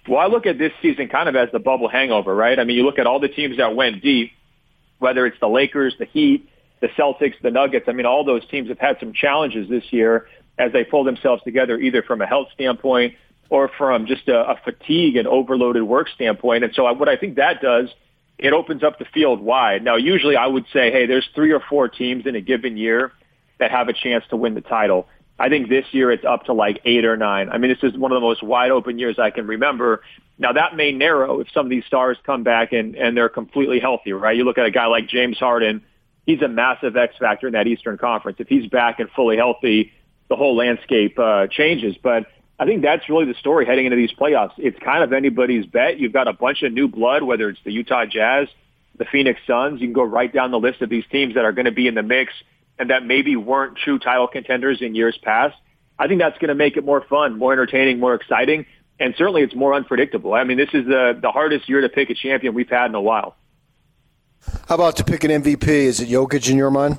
Well, 0.09 0.19
I 0.19 0.27
look 0.27 0.47
at 0.47 0.59
this 0.59 0.73
season 0.83 1.09
kind 1.09 1.29
of 1.29 1.37
as 1.37 1.49
the 1.53 1.61
bubble 1.61 1.89
hangover, 1.89 2.35
right? 2.35 2.59
I 2.59 2.65
mean, 2.65 2.77
you 2.77 2.85
look 2.85 2.99
at 2.99 3.07
all 3.07 3.21
the 3.21 3.29
teams 3.29 3.59
that 3.59 3.77
went 3.77 4.03
deep, 4.03 4.33
whether 4.99 5.27
it's 5.27 5.39
the 5.41 5.49
Lakers, 5.49 5.95
the 5.99 6.07
Heat, 6.07 6.49
the 6.81 6.89
Celtics, 6.89 7.35
the 7.43 7.51
Nuggets. 7.51 7.87
I 7.89 7.93
mean, 7.93 8.07
all 8.07 8.25
those 8.25 8.47
teams 8.49 8.69
have 8.69 8.79
had 8.79 8.97
some 8.99 9.13
challenges 9.13 9.69
this 9.69 9.85
year 9.91 10.27
as 10.59 10.73
they 10.73 10.85
pull 10.85 11.05
themselves 11.05 11.43
together, 11.45 11.79
either 11.79 12.03
from 12.03 12.21
a 12.21 12.27
health 12.27 12.49
standpoint 12.53 13.15
or 13.49 13.71
from 13.79 14.07
just 14.07 14.29
a, 14.29 14.51
a 14.51 14.57
fatigue 14.65 15.17
and 15.17 15.29
overloaded 15.29 15.83
work 15.85 16.09
standpoint. 16.15 16.65
And 16.65 16.75
so 16.75 16.93
what 16.95 17.09
I 17.09 17.17
think 17.17 17.37
that 17.37 17.61
does, 17.63 17.89
it 18.39 18.53
opens 18.53 18.83
up 18.83 18.99
the 18.99 19.05
field 19.05 19.41
wide. 19.41 19.85
Now, 19.85 19.97
usually 19.97 20.37
I 20.37 20.47
would 20.47 20.65
say, 20.73 20.91
hey, 20.91 21.07
there's 21.07 21.29
three 21.35 21.53
or 21.53 21.61
four 21.61 21.89
teams 21.89 22.27
in 22.27 22.35
a 22.35 22.41
given 22.41 22.77
year 22.77 23.13
that 23.59 23.71
have 23.71 23.89
a 23.89 23.93
chance 23.93 24.25
to 24.31 24.37
win 24.37 24.55
the 24.55 24.63
title. 24.63 25.07
I 25.39 25.49
think 25.49 25.69
this 25.69 25.87
year 25.93 26.11
it's 26.11 26.25
up 26.25 26.45
to 26.45 26.53
like 26.53 26.81
eight 26.85 27.05
or 27.05 27.17
nine. 27.17 27.49
I 27.49 27.59
mean, 27.59 27.71
this 27.71 27.83
is 27.83 27.99
one 27.99 28.13
of 28.13 28.17
the 28.17 28.21
most 28.21 28.43
wide 28.43 28.71
open 28.71 28.99
years 28.99 29.19
I 29.19 29.31
can 29.31 29.47
remember. 29.47 30.03
Now 30.39 30.53
that 30.53 30.77
may 30.77 30.93
narrow 30.93 31.41
if 31.41 31.49
some 31.53 31.67
of 31.67 31.71
these 31.71 31.85
stars 31.85 32.17
come 32.25 32.43
back 32.43 32.73
and, 32.73 32.95
and 32.95 33.17
they're 33.17 33.29
completely 33.29 33.81
healthy, 33.81 34.13
right? 34.13 34.37
You 34.37 34.45
look 34.45 34.59
at 34.59 34.67
a 34.67 34.71
guy 34.71 34.87
like 34.87 35.09
James 35.09 35.39
Harden. 35.39 35.83
He's 36.27 36.43
a 36.43 36.49
massive 36.49 36.97
X 36.97 37.17
factor 37.19 37.49
in 37.49 37.55
that 37.55 37.67
Eastern 37.67 37.99
Conference. 37.99 38.39
If 38.41 38.49
he's 38.49 38.69
back 38.69 39.01
and 39.01 39.11
fully 39.11 39.37
healthy, 39.37 39.93
the 40.29 40.37
whole 40.37 40.57
landscape 40.57 41.19
uh, 41.19 41.49
changes. 41.49 41.97
But 42.01 42.27
I 42.59 42.65
think 42.65 42.83
that's 42.83 43.09
really 43.09 43.25
the 43.25 43.35
story 43.35 43.67
heading 43.67 43.87
into 43.87 43.97
these 43.97 44.13
playoffs. 44.13 44.53
It's 44.59 44.79
kind 44.79 45.03
of 45.03 45.13
anybody's 45.13 45.67
bet. 45.67 45.99
You've 45.99 46.13
got 46.13 46.29
a 46.29 46.33
bunch 46.33 46.63
of 46.63 46.73
new 46.73 46.87
blood, 46.87 47.25
whether 47.25 47.49
it's 47.49 47.59
the 47.65 47.73
Utah 47.73 48.07
Jazz, 48.07 48.47
the 48.97 49.05
Phoenix 49.05 49.41
Suns. 49.47 49.81
You 49.81 49.89
can 49.89 49.95
go 49.95 50.05
right 50.05 50.33
down 50.33 50.53
the 50.53 50.61
list 50.61 50.81
of 50.81 50.89
these 50.89 51.05
teams 51.11 51.35
that 51.35 51.45
are 51.45 51.53
going 51.53 51.65
to 51.65 51.73
be 51.73 51.89
in 51.89 51.95
the 51.95 52.03
mix 52.05 52.33
and 52.79 52.91
that 52.91 53.05
maybe 53.05 53.37
weren't 53.37 53.77
true 53.77 53.99
title 53.99 54.29
contenders 54.29 54.81
in 54.81 54.95
years 54.95 55.19
past. 55.23 55.57
I 55.99 56.09
think 56.09 56.21
that's 56.21 56.39
going 56.39 56.49
to 56.49 56.55
make 56.55 56.77
it 56.77 56.85
more 56.85 57.05
fun, 57.09 57.39
more 57.39 57.53
entertaining, 57.53 58.01
more 58.01 58.15
exciting, 58.15 58.67
and 58.99 59.15
certainly 59.17 59.43
it's 59.43 59.55
more 59.55 59.75
unpredictable. 59.75 60.35
I 60.35 60.45
mean, 60.45 60.57
this 60.57 60.71
is 60.73 60.87
the 60.87 61.19
the 61.21 61.31
hardest 61.31 61.69
year 61.69 61.81
to 61.81 61.89
pick 61.89 62.11
a 62.11 62.15
champion 62.15 62.55
we've 62.55 62.69
had 62.69 62.87
in 62.87 62.95
a 62.95 63.01
while. 63.01 63.37
How 64.69 64.75
about 64.75 64.97
to 64.97 65.05
pick 65.05 65.23
an 65.25 65.31
MVP? 65.31 65.69
Is 65.69 66.01
it 66.01 66.09
Jokic 66.09 66.51
in 66.51 66.57
your 66.57 66.71
mind? 66.71 66.99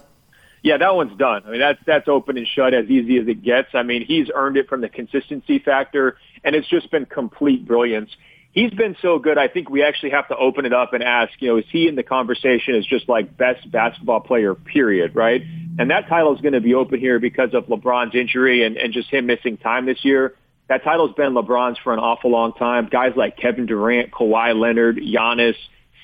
Yeah, 0.62 0.78
that 0.78 0.96
one's 0.96 1.18
done. 1.18 1.44
I 1.46 1.52
mean, 1.52 1.60
that's 1.60 1.80
that's 1.86 2.08
open 2.08 2.38
and 2.38 2.48
shut 2.48 2.74
as 2.74 2.86
easy 2.86 3.18
as 3.18 3.28
it 3.28 3.44
gets. 3.44 3.70
I 3.74 3.84
mean, 3.84 4.06
he's 4.06 4.28
earned 4.34 4.56
it 4.58 4.70
from 4.70 4.80
the 4.82 4.90
consistency 4.90 5.60
factor, 5.60 6.18
and 6.44 6.56
it's 6.56 6.70
just 6.70 6.90
been 6.92 7.06
complete 7.06 7.68
brilliance 7.68 8.10
he's 8.54 8.72
been 8.72 8.96
so 9.02 9.20
good. 9.20 9.38
I 9.38 9.48
think 9.48 9.70
we 9.70 9.84
actually 9.84 10.12
have 10.12 10.28
to 10.30 10.38
open 10.38 10.66
it 10.66 10.74
up 10.74 10.94
and 10.94 11.04
ask, 11.04 11.34
you 11.40 11.50
know, 11.50 11.58
is 11.58 11.66
he 11.72 11.88
in 11.88 11.96
the 11.96 12.04
conversation 12.04 12.76
as 12.76 12.86
just 12.86 13.10
like 13.10 13.36
best 13.36 13.70
basketball 13.70 14.22
player, 14.22 14.56
period, 14.56 15.16
right? 15.16 15.42
And 15.80 15.90
that 15.90 16.08
title 16.08 16.36
is 16.36 16.42
going 16.42 16.54
to 16.54 16.62
be 16.62 16.74
open 16.74 17.00
here 17.00 17.20
because 17.20 17.54
of 17.54 17.66
LeBron's 17.66 18.16
injury 18.16 18.66
and, 18.66 18.78
and 18.78 18.94
just 18.94 19.10
him 19.10 19.26
missing 19.26 19.58
time 19.58 19.86
this 19.86 20.04
year. 20.04 20.36
That 20.70 20.84
title's 20.84 21.14
been 21.14 21.34
LeBron's 21.34 21.78
for 21.84 21.94
an 21.94 22.00
awful 22.00 22.32
long 22.32 22.54
time. 22.54 22.88
Guys 22.90 23.14
like 23.16 23.38
Kevin 23.38 23.66
Durant, 23.66 24.12
Kawhi 24.12 24.58
Leonard, 24.58 24.98
Giannis, 24.98 25.56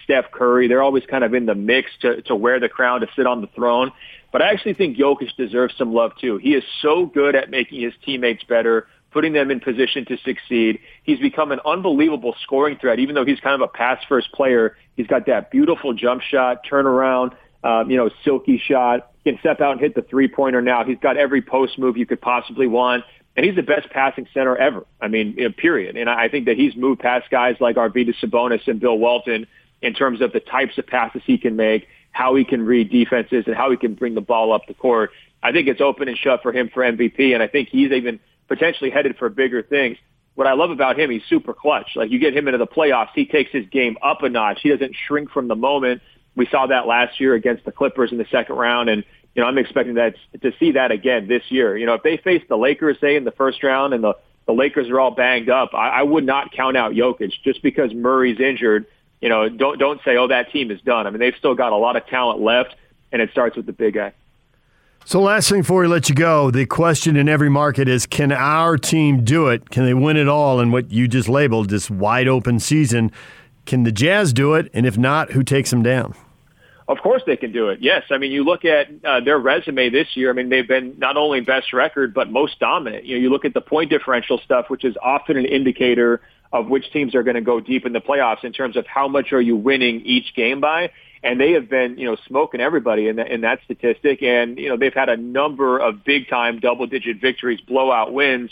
Steph 0.04 0.32
Curry, 0.32 0.68
they're 0.68 0.82
always 0.82 1.06
kind 1.06 1.24
of 1.24 1.34
in 1.34 1.46
the 1.46 1.56
mix 1.56 1.92
to, 2.02 2.22
to 2.24 2.36
wear 2.36 2.60
the 2.60 2.70
crown, 2.70 3.02
to 3.02 3.08
sit 3.16 3.28
on 3.28 3.42
the 3.42 3.48
throne. 3.48 3.92
But 4.32 4.42
I 4.42 4.52
actually 4.52 4.74
think 4.74 4.98
Jokic 4.98 5.36
deserves 5.38 5.76
some 5.78 5.94
love 5.94 6.12
too. 6.20 6.38
He 6.38 6.56
is 6.56 6.64
so 6.82 7.06
good 7.06 7.36
at 7.36 7.50
making 7.50 7.82
his 7.82 7.94
teammates 8.04 8.44
better 8.44 8.88
putting 9.12 9.34
them 9.34 9.52
in 9.52 9.60
position 9.60 10.06
to 10.06 10.18
succeed. 10.18 10.80
He's 11.04 11.20
become 11.20 11.52
an 11.52 11.60
unbelievable 11.66 12.36
scoring 12.44 12.78
threat, 12.80 13.00
even 13.00 13.16
though 13.16 13.26
he's 13.26 13.40
kind 13.40 13.56
of 13.56 13.62
a 13.62 13.68
pass 13.68 14.04
first 14.08 14.32
player. 14.32 14.78
He's 14.96 15.08
got 15.08 15.26
that 15.28 15.52
beautiful 15.52 15.94
jump 15.94 16.22
shot, 16.22 16.66
turnaround, 16.70 17.36
um, 17.64 17.90
you 17.90 17.98
know, 17.98 18.10
silky 18.24 18.62
shot. 18.64 19.12
Can 19.30 19.40
step 19.42 19.62
out 19.62 19.74
and 19.74 19.80
hit 19.80 19.94
the 19.94 20.02
three 20.02 20.28
pointer 20.28 20.60
now. 20.60 20.84
He's 20.84 20.98
got 20.98 21.16
every 21.16 21.44
post 21.44 21.78
move 21.78 21.98
you 21.98 22.08
could 22.08 22.20
possibly 22.20 22.66
want. 22.66 23.04
And 23.36 23.46
he's 23.46 23.56
the 23.56 23.62
best 23.62 23.88
passing 23.92 24.28
center 24.34 24.58
ever. 24.58 24.88
I 25.00 25.08
mean, 25.08 25.38
period. 25.54 25.98
And 25.98 26.10
I 26.10 26.30
think 26.30 26.48
that 26.48 26.58
he's 26.58 26.76
moved 26.76 27.02
past 27.02 27.30
guys 27.30 27.56
like 27.60 27.76
Arvydas 27.76 28.16
Sabonis 28.24 28.68
and 28.68 28.80
Bill 28.80 28.98
Walton 28.98 29.46
in 29.84 29.94
terms 29.94 30.22
of 30.22 30.34
the 30.34 30.40
types 30.40 30.80
of 30.80 30.88
passes 30.88 31.22
he 31.28 31.38
can 31.38 31.56
make, 31.56 31.88
how 32.12 32.34
he 32.34 32.44
can 32.44 32.66
read 32.66 32.90
defenses, 32.90 33.44
and 33.46 33.56
how 33.56 33.70
he 33.70 33.78
can 33.78 33.94
bring 33.94 34.16
the 34.16 34.22
ball 34.22 34.52
up 34.52 34.66
the 34.68 34.74
court. 34.74 35.12
I 35.44 35.52
think 35.52 35.68
it's 35.68 35.80
open 35.80 36.08
and 36.08 36.18
shut 36.18 36.42
for 36.42 36.52
him 36.52 36.72
for 36.74 36.82
MVP, 36.82 37.36
and 37.36 37.44
I 37.44 37.48
think 37.48 37.70
he's 37.70 37.92
even 37.92 38.20
potentially 38.48 38.90
headed 38.90 39.16
for 39.18 39.30
bigger 39.30 39.62
things. 39.62 39.98
What 40.34 40.48
I 40.48 40.54
love 40.54 40.72
about 40.72 41.00
him, 41.00 41.12
he's 41.12 41.22
super 41.30 41.54
clutch. 41.54 41.92
Like 41.96 42.10
you 42.10 42.18
get 42.18 42.36
him 42.36 42.48
into 42.48 42.58
the 42.58 42.68
playoffs, 42.68 43.10
he 43.14 43.26
takes 43.26 43.52
his 43.52 43.68
game 43.68 43.96
up 44.02 44.24
a 44.24 44.30
notch. 44.30 44.60
He 44.64 44.70
doesn't 44.70 44.96
shrink 45.08 45.30
from 45.30 45.48
the 45.48 45.56
moment. 45.56 46.02
We 46.40 46.46
saw 46.46 46.68
that 46.68 46.88
last 46.88 47.20
year 47.20 47.34
against 47.34 47.66
the 47.66 47.74
Clippers 47.74 48.14
in 48.14 48.18
the 48.18 48.26
second 48.32 48.56
round, 48.56 48.90
and 48.90 49.04
you 49.36 49.42
know 49.42 49.48
I'm 49.50 49.58
expecting 49.58 49.96
that 49.96 50.16
to 50.42 50.54
see 50.58 50.72
that 50.72 50.90
again 50.90 51.28
this 51.28 51.44
year. 51.50 51.76
You 51.76 51.86
know, 51.86 51.96
if 51.96 52.04
they 52.04 52.16
face 52.16 52.42
the 52.48 52.56
Lakers, 52.56 52.98
say 53.02 53.18
in 53.18 53.26
the 53.26 53.32
first 53.32 53.62
round, 53.62 53.94
and 53.94 54.02
the 54.02 54.14
the 54.46 54.54
Lakers 54.54 54.90
are 54.90 55.02
all 55.02 55.12
banged 55.12 55.50
up, 55.50 55.72
I, 55.74 55.90
I 55.90 56.04
would 56.04 56.26
not 56.26 56.54
count 56.54 56.78
out 56.78 56.94
Jokic 56.94 57.34
just 57.44 57.62
because 57.62 57.94
Murray's 57.94 58.40
injured. 58.40 58.86
You 59.20 59.28
know, 59.28 59.50
don't 59.50 59.78
don't 59.78 60.00
say, 60.06 60.16
oh, 60.16 60.30
that 60.30 60.50
team 60.54 60.72
is 60.72 60.80
done. 60.80 61.08
I 61.08 61.10
mean, 61.10 61.20
they've 61.20 61.36
still 61.38 61.56
got 61.56 61.74
a 61.74 61.76
lot 61.76 61.98
of 61.98 62.08
talent 62.08 62.40
left, 62.40 62.74
and 63.12 63.22
it 63.22 63.32
starts 63.32 63.58
with 63.58 63.66
the 63.66 63.74
big 63.74 63.96
guy. 63.96 64.14
So, 65.04 65.20
last 65.20 65.50
thing 65.50 65.60
before 65.60 65.82
we 65.82 65.88
let 65.88 66.08
you 66.08 66.16
go, 66.16 66.52
the 66.52 66.66
question 66.66 67.18
in 67.18 67.28
every 67.28 67.50
market 67.50 67.90
is 67.90 68.06
can 68.06 68.32
our 68.32 68.78
team 68.78 69.26
do 69.26 69.50
it? 69.50 69.72
Can 69.72 69.84
they 69.84 69.94
win 69.94 70.16
it 70.16 70.30
all 70.30 70.62
in 70.62 70.72
what 70.72 70.90
you 70.90 71.10
just 71.10 71.28
labeled 71.28 71.70
this 71.70 71.90
wide 71.90 72.30
open 72.30 72.62
season? 72.62 73.12
Can 73.66 73.84
the 73.84 73.92
Jazz 73.92 74.32
do 74.32 74.54
it? 74.54 74.72
And 74.74 74.86
if 74.86 74.98
not, 74.98 75.34
who 75.34 75.44
takes 75.44 75.70
them 75.70 75.84
down? 75.84 76.16
Of 76.90 76.98
course 76.98 77.22
they 77.26 77.38
can 77.38 77.52
do 77.52 77.70
it. 77.70 77.80
Yes. 77.82 78.04
I 78.10 78.18
mean, 78.18 78.32
you 78.32 78.44
look 78.44 78.66
at 78.66 78.88
uh, 79.06 79.20
their 79.22 79.38
resume 79.38 79.92
this 79.92 80.08
year. 80.16 80.32
I 80.32 80.34
mean, 80.34 80.50
they've 80.50 80.68
been 80.68 80.98
not 80.98 81.18
only 81.18 81.40
best 81.40 81.72
record, 81.72 82.16
but 82.16 82.32
most 82.32 82.60
dominant. 82.60 83.06
You 83.06 83.16
know, 83.16 83.22
you 83.22 83.30
look 83.30 83.46
at 83.46 83.54
the 83.54 83.62
point 83.62 83.92
differential 83.92 84.40
stuff, 84.44 84.66
which 84.70 84.84
is 84.84 84.96
often 85.02 85.38
an 85.38 85.46
indicator 85.46 86.20
of 86.52 86.68
which 86.68 86.92
teams 86.92 87.14
are 87.14 87.22
going 87.22 87.36
to 87.36 87.42
go 87.42 87.60
deep 87.60 87.86
in 87.86 87.94
the 87.94 88.02
playoffs 88.02 88.44
in 88.44 88.54
terms 88.54 88.76
of 88.76 88.88
how 88.88 89.08
much 89.08 89.32
are 89.34 89.40
you 89.40 89.56
winning 89.56 90.02
each 90.02 90.34
game 90.36 90.60
by 90.60 90.90
and 91.24 91.40
they 91.40 91.52
have 91.52 91.70
been, 91.70 91.98
you 91.98 92.06
know, 92.06 92.18
smoking 92.28 92.62
everybody 92.62 93.08
in, 93.08 93.18
the, 93.18 93.26
in 93.26 93.42
that 93.42 93.60
statistic. 93.66 94.24
And 94.24 94.58
you 94.58 94.70
know, 94.70 94.78
they've 94.78 94.94
had 94.94 95.10
a 95.10 95.18
number 95.18 95.78
of 95.78 96.04
big 96.04 96.30
time 96.30 96.60
double 96.60 96.88
digit 96.88 97.20
victories, 97.20 97.60
blowout 97.62 98.14
wins. 98.14 98.52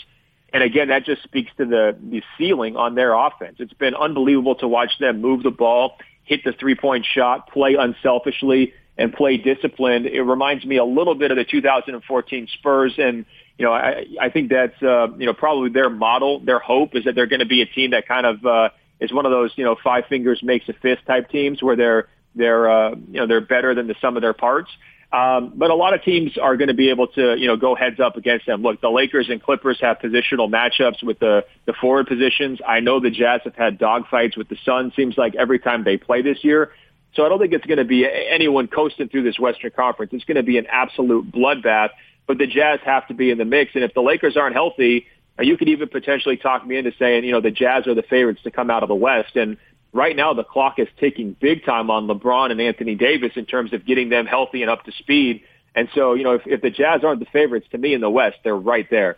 And 0.52 0.62
again, 0.62 0.88
that 0.88 1.04
just 1.04 1.22
speaks 1.22 1.50
to 1.58 1.66
the 1.66 1.96
the 2.00 2.22
ceiling 2.36 2.76
on 2.76 2.94
their 2.94 3.12
offense. 3.12 3.56
It's 3.58 3.72
been 3.74 3.94
unbelievable 3.94 4.54
to 4.56 4.68
watch 4.68 4.92
them 4.98 5.20
move 5.20 5.42
the 5.42 5.50
ball, 5.50 5.98
hit 6.28 6.44
the 6.44 6.52
three 6.52 6.74
point 6.74 7.06
shot, 7.06 7.50
play 7.50 7.74
unselfishly, 7.74 8.74
and 8.98 9.12
play 9.12 9.38
disciplined. 9.38 10.06
It 10.06 10.22
reminds 10.22 10.64
me 10.64 10.76
a 10.76 10.84
little 10.84 11.14
bit 11.14 11.30
of 11.30 11.38
the 11.38 11.44
2014 11.44 12.48
Spurs, 12.52 12.94
and 12.98 13.24
you 13.56 13.64
know, 13.64 13.72
I, 13.72 14.04
I 14.20 14.28
think 14.28 14.50
that's 14.50 14.80
uh, 14.82 15.08
you 15.16 15.26
know 15.26 15.32
probably 15.32 15.70
their 15.70 15.90
model. 15.90 16.40
Their 16.40 16.58
hope 16.58 16.94
is 16.94 17.04
that 17.04 17.14
they're 17.14 17.26
going 17.26 17.40
to 17.40 17.46
be 17.46 17.62
a 17.62 17.66
team 17.66 17.92
that 17.92 18.06
kind 18.06 18.26
of 18.26 18.44
uh, 18.44 18.68
is 19.00 19.12
one 19.12 19.24
of 19.24 19.32
those 19.32 19.52
you 19.56 19.64
know 19.64 19.76
five 19.82 20.04
fingers 20.08 20.42
makes 20.42 20.68
a 20.68 20.74
fist 20.74 21.06
type 21.06 21.30
teams 21.30 21.62
where 21.62 21.74
they're 21.74 22.08
they're 22.34 22.70
uh, 22.70 22.90
you 22.90 23.20
know 23.20 23.26
they're 23.26 23.40
better 23.40 23.74
than 23.74 23.86
the 23.86 23.96
sum 24.00 24.16
of 24.16 24.22
their 24.22 24.34
parts. 24.34 24.70
Um, 25.10 25.54
but 25.56 25.70
a 25.70 25.74
lot 25.74 25.94
of 25.94 26.02
teams 26.02 26.36
are 26.36 26.56
going 26.58 26.68
to 26.68 26.74
be 26.74 26.90
able 26.90 27.06
to, 27.08 27.34
you 27.38 27.46
know, 27.46 27.56
go 27.56 27.74
heads 27.74 27.98
up 27.98 28.16
against 28.16 28.44
them. 28.44 28.60
Look, 28.60 28.82
the 28.82 28.90
Lakers 28.90 29.30
and 29.30 29.42
Clippers 29.42 29.78
have 29.80 29.98
positional 29.98 30.50
matchups 30.50 31.02
with 31.02 31.18
the, 31.18 31.46
the 31.64 31.72
forward 31.72 32.08
positions. 32.08 32.60
I 32.66 32.80
know 32.80 33.00
the 33.00 33.10
Jazz 33.10 33.40
have 33.44 33.54
had 33.54 33.78
dogfights 33.78 34.36
with 34.36 34.48
the 34.48 34.56
Suns. 34.66 34.94
Seems 34.94 35.16
like 35.16 35.34
every 35.34 35.58
time 35.58 35.82
they 35.82 35.96
play 35.96 36.20
this 36.20 36.44
year. 36.44 36.72
So 37.14 37.24
I 37.24 37.30
don't 37.30 37.38
think 37.38 37.54
it's 37.54 37.64
going 37.64 37.78
to 37.78 37.86
be 37.86 38.06
anyone 38.06 38.68
coasting 38.68 39.08
through 39.08 39.22
this 39.22 39.38
Western 39.38 39.70
Conference. 39.70 40.12
It's 40.12 40.24
going 40.24 40.36
to 40.36 40.42
be 40.42 40.58
an 40.58 40.66
absolute 40.66 41.32
bloodbath. 41.32 41.90
But 42.26 42.36
the 42.36 42.46
Jazz 42.46 42.80
have 42.84 43.08
to 43.08 43.14
be 43.14 43.30
in 43.30 43.38
the 43.38 43.46
mix. 43.46 43.74
And 43.74 43.82
if 43.82 43.94
the 43.94 44.02
Lakers 44.02 44.36
aren't 44.36 44.54
healthy, 44.54 45.06
you 45.40 45.56
could 45.56 45.68
even 45.68 45.88
potentially 45.88 46.36
talk 46.36 46.66
me 46.66 46.76
into 46.76 46.92
saying, 46.98 47.24
you 47.24 47.32
know, 47.32 47.40
the 47.40 47.50
Jazz 47.50 47.86
are 47.86 47.94
the 47.94 48.02
favorites 48.02 48.42
to 48.42 48.50
come 48.50 48.70
out 48.70 48.82
of 48.82 48.90
the 48.90 48.94
West. 48.94 49.36
And 49.36 49.56
right 49.92 50.14
now 50.14 50.34
the 50.34 50.44
clock 50.44 50.78
is 50.78 50.88
ticking 50.98 51.36
big 51.38 51.64
time 51.64 51.90
on 51.90 52.06
LeBron 52.06 52.50
and 52.50 52.60
Anthony 52.60 52.94
Davis 52.94 53.32
in 53.36 53.46
terms 53.46 53.72
of 53.72 53.84
getting 53.86 54.08
them 54.08 54.26
healthy 54.26 54.62
and 54.62 54.70
up 54.70 54.84
to 54.84 54.92
speed. 54.92 55.42
And 55.74 55.88
so, 55.94 56.14
you 56.14 56.24
know, 56.24 56.34
if, 56.34 56.46
if 56.46 56.60
the 56.60 56.70
Jazz 56.70 57.04
aren't 57.04 57.20
the 57.20 57.26
favorites 57.26 57.66
to 57.70 57.78
me 57.78 57.94
in 57.94 58.00
the 58.00 58.10
West, 58.10 58.38
they're 58.42 58.56
right 58.56 58.88
there. 58.90 59.16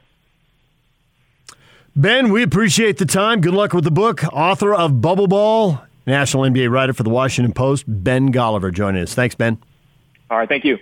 Ben, 1.96 2.30
we 2.30 2.42
appreciate 2.42 2.98
the 2.98 3.06
time. 3.06 3.40
Good 3.40 3.54
luck 3.54 3.72
with 3.72 3.84
the 3.84 3.90
book. 3.90 4.22
Author 4.32 4.74
of 4.74 4.92
Bubbleball, 4.92 5.82
national 6.06 6.44
NBA 6.44 6.70
writer 6.70 6.92
for 6.92 7.02
the 7.02 7.10
Washington 7.10 7.52
Post, 7.52 7.84
Ben 7.86 8.32
Golliver, 8.32 8.72
joining 8.72 9.02
us. 9.02 9.14
Thanks, 9.14 9.34
Ben. 9.34 9.58
All 10.30 10.38
right, 10.38 10.48
thank 10.48 10.64
you. 10.64 10.78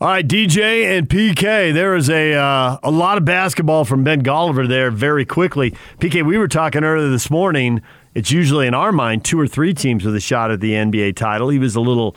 All 0.00 0.08
right, 0.08 0.26
DJ 0.26 0.96
and 0.96 1.08
PK. 1.08 1.72
There 1.72 1.96
is 1.96 2.10
a 2.10 2.34
uh, 2.34 2.76
a 2.82 2.90
lot 2.90 3.16
of 3.16 3.24
basketball 3.24 3.86
from 3.86 4.04
Ben 4.04 4.22
Golliver 4.22 4.68
there. 4.68 4.90
Very 4.90 5.24
quickly, 5.24 5.72
PK. 5.98 6.24
We 6.24 6.36
were 6.36 6.48
talking 6.48 6.84
earlier 6.84 7.08
this 7.08 7.30
morning 7.30 7.82
it's 8.16 8.30
usually 8.30 8.66
in 8.66 8.72
our 8.72 8.92
mind 8.92 9.26
two 9.26 9.38
or 9.38 9.46
three 9.46 9.74
teams 9.74 10.02
with 10.02 10.16
a 10.16 10.20
shot 10.20 10.50
at 10.50 10.60
the 10.60 10.72
NBA 10.72 11.16
title. 11.16 11.50
He 11.50 11.58
was 11.58 11.76
a 11.76 11.82
little 11.82 12.16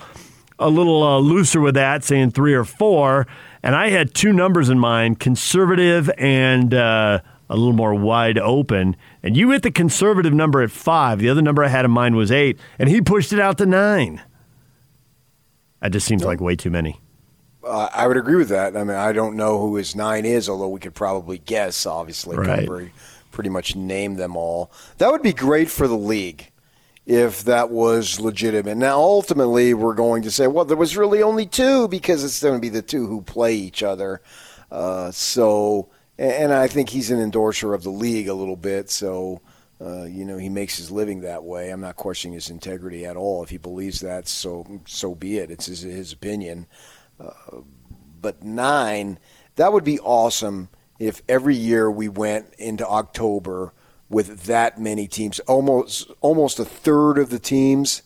a 0.58 0.70
little 0.70 1.04
uh, 1.04 1.20
looser 1.20 1.60
with 1.60 1.76
that, 1.76 2.06
saying 2.06 2.32
three 2.32 2.54
or 2.54 2.64
four. 2.64 3.28
And 3.62 3.76
I 3.76 3.90
had 3.90 4.14
two 4.14 4.32
numbers 4.32 4.70
in 4.70 4.80
mind: 4.80 5.20
conservative 5.20 6.10
and 6.18 6.74
uh, 6.74 7.20
a 7.50 7.58
little 7.58 7.74
more 7.74 7.94
wide 7.94 8.38
open. 8.38 8.96
And 9.24 9.36
you 9.36 9.52
hit 9.52 9.62
the 9.62 9.72
conservative 9.72 10.34
number 10.34 10.62
at 10.62 10.72
five. 10.72 11.20
The 11.20 11.28
other 11.28 11.42
number 11.42 11.66
I 11.66 11.68
had 11.68 11.84
in 11.84 11.92
mind 11.92 12.16
was 12.16 12.32
eight, 12.32 12.58
and 12.80 12.88
he 12.88 13.02
pushed 13.02 13.34
it 13.34 13.40
out 13.42 13.58
to 13.58 13.66
nine. 13.66 14.24
That 15.82 15.92
just 15.92 16.08
seems 16.08 16.24
like 16.24 16.40
way 16.40 16.56
too 16.56 16.70
many. 16.70 17.02
Uh, 17.62 17.90
I 17.94 18.08
would 18.08 18.16
agree 18.16 18.38
with 18.38 18.50
that. 18.50 18.78
I 18.78 18.86
mean, 18.86 18.96
I 18.96 19.12
don't 19.12 19.36
know 19.36 19.60
who 19.60 19.76
his 19.76 19.98
nine 19.98 20.24
is, 20.24 20.48
although 20.48 20.70
we 20.70 20.80
could 20.80 20.96
probably 20.96 21.40
guess. 21.40 21.86
Obviously, 21.86 22.38
right 22.38 22.92
pretty 23.32 23.50
much 23.50 23.76
name 23.76 24.16
them 24.16 24.36
all. 24.36 24.72
That 24.98 25.12
would 25.12 25.22
be 25.22 25.34
great 25.34 25.70
for 25.70 25.88
the 25.88 25.98
league 25.98 26.52
if 27.06 27.44
that 27.46 27.72
was 27.72 28.20
legitimate. 28.20 28.78
Now, 28.78 29.00
ultimately, 29.00 29.74
we're 29.74 29.96
going 29.96 30.22
to 30.24 30.32
say, 30.32 30.46
well, 30.46 30.66
there 30.66 30.78
was 30.78 30.96
really 30.96 31.24
only 31.24 31.48
two 31.48 31.88
because 31.88 32.24
it's 32.24 32.42
going 32.42 32.54
to 32.54 32.62
be 32.62 32.70
the 32.70 32.84
two 32.84 33.08
who 33.08 33.22
play 33.22 33.56
each 33.56 33.82
other. 33.82 34.22
Uh, 34.72 35.10
so, 35.10 35.90
and 36.20 36.54
I 36.54 36.68
think 36.68 36.90
he's 36.90 37.10
an 37.10 37.20
endorser 37.20 37.74
of 37.74 37.82
the 37.82 37.90
league 37.90 38.28
a 38.28 38.34
little 38.36 38.56
bit. 38.56 38.92
So, 38.92 39.42
uh, 39.82 40.04
you 40.04 40.24
know, 40.24 40.38
he 40.38 40.50
makes 40.50 40.78
his 40.78 40.92
living 40.92 41.22
that 41.22 41.44
way. 41.44 41.72
I'm 41.72 41.82
not 41.82 41.96
questioning 41.96 42.36
his 42.36 42.50
integrity 42.52 43.06
at 43.06 43.18
all. 43.18 43.42
If 43.42 43.50
he 43.50 43.58
believes 43.58 44.02
that, 44.02 44.28
so 44.28 44.82
so 44.86 45.16
be 45.16 45.38
it. 45.38 45.50
It's 45.50 45.66
his, 45.66 45.82
his 45.82 46.14
opinion. 46.14 46.68
Uh, 47.20 47.62
but 48.22 48.44
nine, 48.44 49.18
that 49.56 49.74
would 49.74 49.84
be 49.84 50.00
awesome 50.00 50.70
if 51.00 51.22
every 51.30 51.56
year 51.56 51.90
we 51.90 52.10
went 52.10 52.54
into 52.58 52.86
October 52.86 53.74
with 54.10 54.44
that 54.44 54.80
many 54.80 55.08
teams, 55.08 55.40
almost 55.42 56.12
almost 56.20 56.60
a 56.60 56.66
third 56.66 57.18
of 57.18 57.30
the 57.30 57.40
teams. 57.40 58.04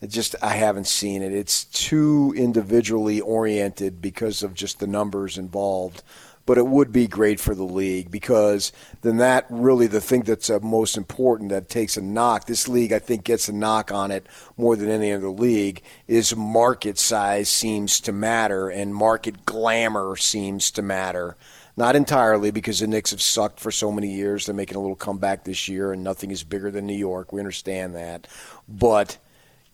It 0.00 0.08
just 0.08 0.34
I 0.42 0.50
haven't 0.50 0.86
seen 0.86 1.22
it. 1.22 1.32
It's 1.32 1.64
too 1.64 2.32
individually 2.36 3.20
oriented 3.20 4.00
because 4.00 4.42
of 4.42 4.54
just 4.54 4.80
the 4.80 4.86
numbers 4.86 5.38
involved. 5.38 6.02
But 6.46 6.56
it 6.56 6.66
would 6.66 6.92
be 6.92 7.06
great 7.06 7.40
for 7.40 7.54
the 7.54 7.64
league 7.64 8.10
because 8.10 8.72
then 9.02 9.18
that 9.18 9.44
really 9.50 9.86
the 9.86 10.00
thing 10.00 10.22
that's 10.22 10.48
uh, 10.48 10.60
most 10.60 10.96
important 10.96 11.50
that 11.50 11.68
takes 11.68 11.98
a 11.98 12.00
knock. 12.00 12.46
This 12.46 12.68
league 12.68 12.92
I 12.92 13.00
think 13.00 13.24
gets 13.24 13.50
a 13.50 13.52
knock 13.52 13.92
on 13.92 14.10
it 14.10 14.26
more 14.56 14.74
than 14.74 14.88
any 14.88 15.12
other 15.12 15.28
league 15.28 15.82
is 16.06 16.34
market 16.34 16.96
size 16.98 17.50
seems 17.50 18.00
to 18.00 18.12
matter 18.12 18.70
and 18.70 18.94
market 18.94 19.44
glamour 19.44 20.16
seems 20.16 20.70
to 20.70 20.80
matter. 20.80 21.36
Not 21.78 21.94
entirely 21.94 22.50
because 22.50 22.80
the 22.80 22.88
Knicks 22.88 23.12
have 23.12 23.22
sucked 23.22 23.60
for 23.60 23.70
so 23.70 23.92
many 23.92 24.08
years. 24.08 24.44
They're 24.46 24.54
making 24.54 24.76
a 24.76 24.80
little 24.80 24.96
comeback 24.96 25.44
this 25.44 25.68
year, 25.68 25.92
and 25.92 26.02
nothing 26.02 26.32
is 26.32 26.42
bigger 26.42 26.72
than 26.72 26.88
New 26.88 26.96
York. 26.96 27.32
We 27.32 27.38
understand 27.38 27.94
that. 27.94 28.26
But 28.68 29.16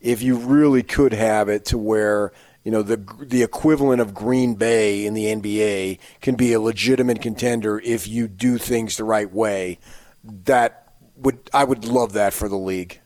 if 0.02 0.20
you 0.20 0.36
really 0.36 0.82
could 0.82 1.14
have 1.14 1.48
it 1.48 1.64
to 1.64 1.78
where 1.78 2.30
you 2.62 2.70
know 2.70 2.82
the 2.82 2.98
the 3.20 3.42
equivalent 3.42 4.02
of 4.02 4.12
Green 4.12 4.54
Bay 4.54 5.06
in 5.06 5.14
the 5.14 5.24
NBA 5.24 5.98
can 6.20 6.34
be 6.34 6.52
a 6.52 6.60
legitimate 6.60 7.22
contender 7.22 7.80
if 7.80 8.06
you 8.06 8.28
do 8.28 8.58
things 8.58 8.98
the 8.98 9.04
right 9.04 9.32
way, 9.32 9.78
that 10.22 10.92
would 11.16 11.48
I 11.54 11.64
would 11.64 11.86
love 11.86 12.12
that 12.12 12.34
for 12.34 12.50
the 12.50 12.58
league. 12.58 13.00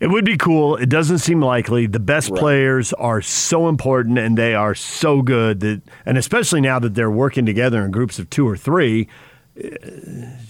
It 0.00 0.08
would 0.08 0.24
be 0.24 0.38
cool. 0.38 0.76
It 0.76 0.88
doesn't 0.88 1.18
seem 1.18 1.42
likely. 1.42 1.86
The 1.86 2.00
best 2.00 2.30
right. 2.30 2.40
players 2.40 2.94
are 2.94 3.20
so 3.20 3.68
important 3.68 4.18
and 4.18 4.36
they 4.36 4.54
are 4.54 4.74
so 4.74 5.20
good 5.20 5.60
that, 5.60 5.82
and 6.06 6.16
especially 6.16 6.62
now 6.62 6.78
that 6.78 6.94
they're 6.94 7.10
working 7.10 7.44
together 7.44 7.84
in 7.84 7.90
groups 7.90 8.18
of 8.18 8.30
two 8.30 8.48
or 8.48 8.56
three, 8.56 9.08
eh, 9.56 9.68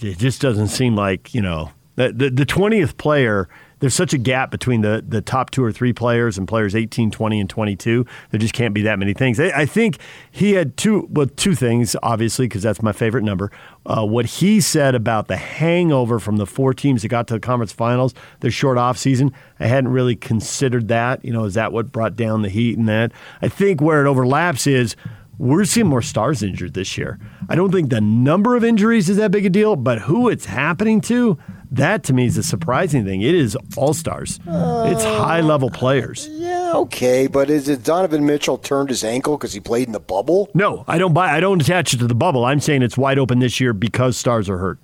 it 0.01 0.17
just 0.17 0.41
doesn't 0.41 0.69
seem 0.69 0.95
like 0.95 1.33
you 1.33 1.41
know 1.41 1.71
the 1.95 2.31
the 2.33 2.45
twentieth 2.45 2.97
player 2.97 3.49
there's 3.81 3.95
such 3.95 4.13
a 4.13 4.17
gap 4.17 4.51
between 4.51 4.81
the, 4.81 5.03
the 5.05 5.21
top 5.21 5.49
two 5.49 5.63
or 5.63 5.71
three 5.71 5.91
players 5.91 6.37
and 6.37 6.47
players 6.47 6.75
18, 6.75 7.11
20, 7.11 7.39
and 7.39 7.49
22. 7.49 8.05
There 8.29 8.39
just 8.39 8.53
can't 8.53 8.73
be 8.73 8.83
that 8.83 8.99
many 8.99 9.13
things. 9.13 9.39
I, 9.39 9.47
I 9.49 9.65
think 9.65 9.97
he 10.29 10.53
had 10.53 10.77
two, 10.77 11.07
well, 11.09 11.25
two 11.25 11.55
things, 11.55 11.95
obviously, 12.01 12.45
because 12.45 12.61
that's 12.61 12.81
my 12.81 12.91
favorite 12.91 13.23
number. 13.23 13.51
Uh, 13.83 14.05
what 14.05 14.25
he 14.27 14.61
said 14.61 14.93
about 14.93 15.27
the 15.27 15.37
hangover 15.37 16.19
from 16.19 16.37
the 16.37 16.45
four 16.45 16.71
teams 16.73 17.01
that 17.01 17.07
got 17.07 17.27
to 17.27 17.33
the 17.33 17.39
conference 17.39 17.71
finals 17.71 18.13
the 18.41 18.51
short 18.51 18.77
off 18.77 18.95
season, 18.97 19.33
I 19.59 19.65
hadn't 19.65 19.91
really 19.91 20.15
considered 20.15 20.87
that. 20.89 21.25
You 21.25 21.33
know, 21.33 21.45
is 21.45 21.55
that 21.55 21.71
what 21.71 21.91
brought 21.91 22.15
down 22.15 22.43
the 22.43 22.49
heat 22.49 22.77
and 22.77 22.87
that? 22.87 23.11
I 23.41 23.47
think 23.47 23.81
where 23.81 24.05
it 24.05 24.09
overlaps 24.09 24.67
is 24.67 24.95
we're 25.39 25.65
seeing 25.65 25.87
more 25.87 26.03
stars 26.03 26.43
injured 26.43 26.75
this 26.75 26.95
year. 26.99 27.17
I 27.49 27.55
don't 27.55 27.71
think 27.71 27.89
the 27.89 27.99
number 27.99 28.55
of 28.55 28.63
injuries 28.63 29.09
is 29.09 29.17
that 29.17 29.31
big 29.31 29.47
a 29.47 29.49
deal, 29.49 29.75
but 29.75 29.97
who 29.97 30.29
it's 30.29 30.45
happening 30.45 31.01
to, 31.01 31.39
that 31.71 32.03
to 32.03 32.13
me 32.13 32.27
is 32.27 32.37
a 32.37 32.43
surprising 32.43 33.05
thing. 33.05 33.23
It 33.23 33.33
is 33.33 33.57
all 33.75 33.95
stars. 33.95 34.39
Uh, 34.47 34.91
it's 34.93 35.03
high 35.03 35.41
level 35.41 35.71
players. 35.71 36.27
Yeah, 36.29 36.60
okay, 36.75 37.27
but 37.27 37.49
is 37.49 37.69
it 37.69 37.83
Donovan 37.83 38.25
Mitchell 38.25 38.57
turned 38.57 38.89
his 38.89 39.03
ankle 39.03 39.37
because 39.37 39.53
he 39.53 39.59
played 39.59 39.87
in 39.87 39.93
the 39.93 39.99
bubble? 39.99 40.49
No, 40.53 40.83
I 40.87 40.97
don't 40.97 41.13
buy. 41.13 41.35
I 41.35 41.39
don't 41.39 41.61
attach 41.61 41.93
it 41.93 41.97
to 41.97 42.07
the 42.07 42.15
bubble. 42.15 42.45
I'm 42.45 42.59
saying 42.59 42.81
it's 42.81 42.97
wide 42.97 43.19
open 43.19 43.39
this 43.39 43.59
year 43.59 43.73
because 43.73 44.17
stars 44.17 44.49
are 44.49 44.57
hurt. 44.57 44.79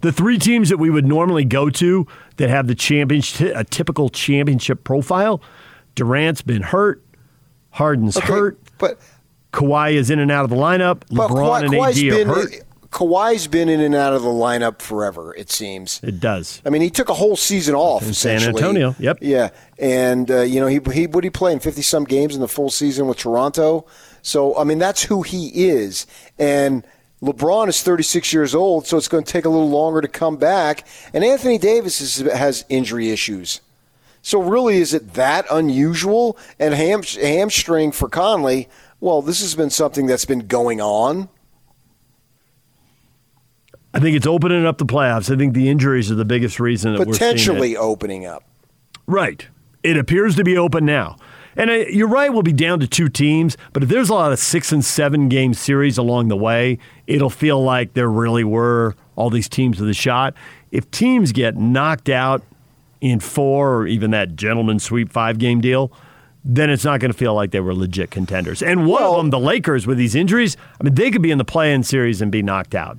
The 0.00 0.12
three 0.12 0.38
teams 0.38 0.68
that 0.68 0.78
we 0.78 0.90
would 0.90 1.06
normally 1.06 1.44
go 1.44 1.70
to 1.70 2.06
that 2.36 2.50
have 2.50 2.66
the 2.66 2.74
championship, 2.74 3.52
a 3.54 3.64
typical 3.64 4.08
championship 4.08 4.84
profile, 4.84 5.40
Durant's 5.94 6.42
been 6.42 6.62
hurt, 6.62 7.02
Harden's 7.70 8.16
okay, 8.16 8.26
hurt, 8.26 8.58
but 8.78 8.98
Kawhi 9.52 9.94
is 9.94 10.10
in 10.10 10.18
and 10.18 10.30
out 10.30 10.44
of 10.44 10.50
the 10.50 10.56
lineup. 10.56 11.00
LeBron 11.10 11.28
Kawhi, 11.28 11.64
and 11.64 11.74
AD 11.74 11.80
Kawhi's 11.80 12.02
are 12.02 12.10
been, 12.10 12.28
hurt. 12.28 12.54
Kawhi's 12.94 13.48
been 13.48 13.68
in 13.68 13.80
and 13.80 13.92
out 13.92 14.12
of 14.12 14.22
the 14.22 14.28
lineup 14.28 14.80
forever. 14.80 15.34
It 15.34 15.50
seems. 15.50 15.98
It 16.04 16.20
does. 16.20 16.62
I 16.64 16.70
mean, 16.70 16.80
he 16.80 16.90
took 16.90 17.08
a 17.08 17.14
whole 17.14 17.34
season 17.34 17.74
off. 17.74 18.06
In 18.06 18.14
San. 18.14 18.40
Antonio, 18.40 18.94
yep. 19.00 19.18
Yeah, 19.20 19.50
and 19.80 20.30
uh, 20.30 20.42
you 20.42 20.60
know 20.60 20.68
he 20.68 20.80
he 20.92 21.08
would 21.08 21.24
he 21.24 21.30
play 21.30 21.52
in 21.52 21.58
fifty 21.58 21.82
some 21.82 22.04
games 22.04 22.36
in 22.36 22.40
the 22.40 22.46
full 22.46 22.70
season 22.70 23.08
with 23.08 23.18
Toronto. 23.18 23.84
So 24.22 24.56
I 24.56 24.62
mean, 24.62 24.78
that's 24.78 25.02
who 25.02 25.22
he 25.22 25.68
is, 25.68 26.06
and. 26.38 26.86
LeBron 27.22 27.68
is 27.68 27.82
36 27.82 28.34
years 28.34 28.54
old, 28.54 28.86
so 28.86 28.98
it's 28.98 29.08
going 29.08 29.24
to 29.24 29.32
take 29.32 29.46
a 29.46 29.48
little 29.48 29.70
longer 29.70 30.02
to 30.02 30.08
come 30.08 30.36
back. 30.36 30.86
And 31.14 31.24
Anthony 31.24 31.56
Davis 31.56 32.02
is, 32.02 32.18
has 32.30 32.66
injury 32.68 33.08
issues. 33.08 33.62
So, 34.20 34.42
really, 34.42 34.76
is 34.76 34.92
it 34.92 35.14
that 35.14 35.46
unusual? 35.50 36.36
And 36.58 36.74
ham, 36.74 37.02
hamstring 37.02 37.92
for 37.92 38.10
Conley, 38.10 38.68
well, 39.00 39.22
this 39.22 39.40
has 39.40 39.54
been 39.54 39.70
something 39.70 40.04
that's 40.04 40.26
been 40.26 40.48
going 40.48 40.82
on. 40.82 41.30
I 43.94 44.00
think 44.00 44.16
it's 44.16 44.26
opening 44.26 44.66
up 44.66 44.78
the 44.78 44.86
playoffs. 44.86 45.32
I 45.32 45.38
think 45.38 45.54
the 45.54 45.68
injuries 45.68 46.10
are 46.10 46.16
the 46.16 46.24
biggest 46.24 46.58
reason 46.58 46.94
that 46.94 47.06
potentially 47.06 47.76
opening 47.76 48.26
up. 48.26 48.42
Right. 49.06 49.46
It 49.84 49.96
appears 49.96 50.34
to 50.36 50.44
be 50.44 50.58
open 50.58 50.84
now. 50.84 51.16
And 51.56 51.70
uh, 51.70 51.74
you're 51.88 52.08
right, 52.08 52.32
we'll 52.32 52.42
be 52.42 52.52
down 52.52 52.80
to 52.80 52.88
two 52.88 53.08
teams, 53.08 53.56
but 53.72 53.84
if 53.84 53.88
there's 53.88 54.08
a 54.08 54.14
lot 54.14 54.32
of 54.32 54.40
six 54.40 54.72
and 54.72 54.84
seven 54.84 55.28
game 55.28 55.54
series 55.54 55.96
along 55.96 56.26
the 56.26 56.36
way, 56.36 56.78
it'll 57.06 57.30
feel 57.30 57.62
like 57.62 57.94
there 57.94 58.10
really 58.10 58.42
were 58.42 58.96
all 59.14 59.30
these 59.30 59.48
teams 59.48 59.78
with 59.78 59.88
a 59.88 59.94
shot. 59.94 60.34
If 60.72 60.90
teams 60.90 61.30
get 61.30 61.56
knocked 61.56 62.08
out 62.08 62.42
in 63.00 63.20
four 63.20 63.76
or 63.76 63.86
even 63.86 64.10
that 64.10 64.34
gentleman 64.34 64.80
sweep 64.80 65.12
five 65.12 65.38
game 65.38 65.60
deal, 65.60 65.92
then 66.44 66.70
it's 66.70 66.84
not 66.84 66.98
going 66.98 67.12
to 67.12 67.16
feel 67.16 67.34
like 67.34 67.52
they 67.52 67.60
were 67.60 67.74
legit 67.74 68.10
contenders. 68.10 68.60
And 68.60 68.86
one 68.86 69.02
well, 69.02 69.12
of 69.12 69.18
them, 69.18 69.30
the 69.30 69.38
Lakers, 69.38 69.86
with 69.86 69.96
these 69.96 70.14
injuries, 70.14 70.56
I 70.80 70.84
mean, 70.84 70.94
they 70.94 71.10
could 71.10 71.22
be 71.22 71.30
in 71.30 71.38
the 71.38 71.44
play 71.44 71.72
in 71.72 71.84
series 71.84 72.20
and 72.20 72.32
be 72.32 72.42
knocked 72.42 72.74
out. 72.74 72.98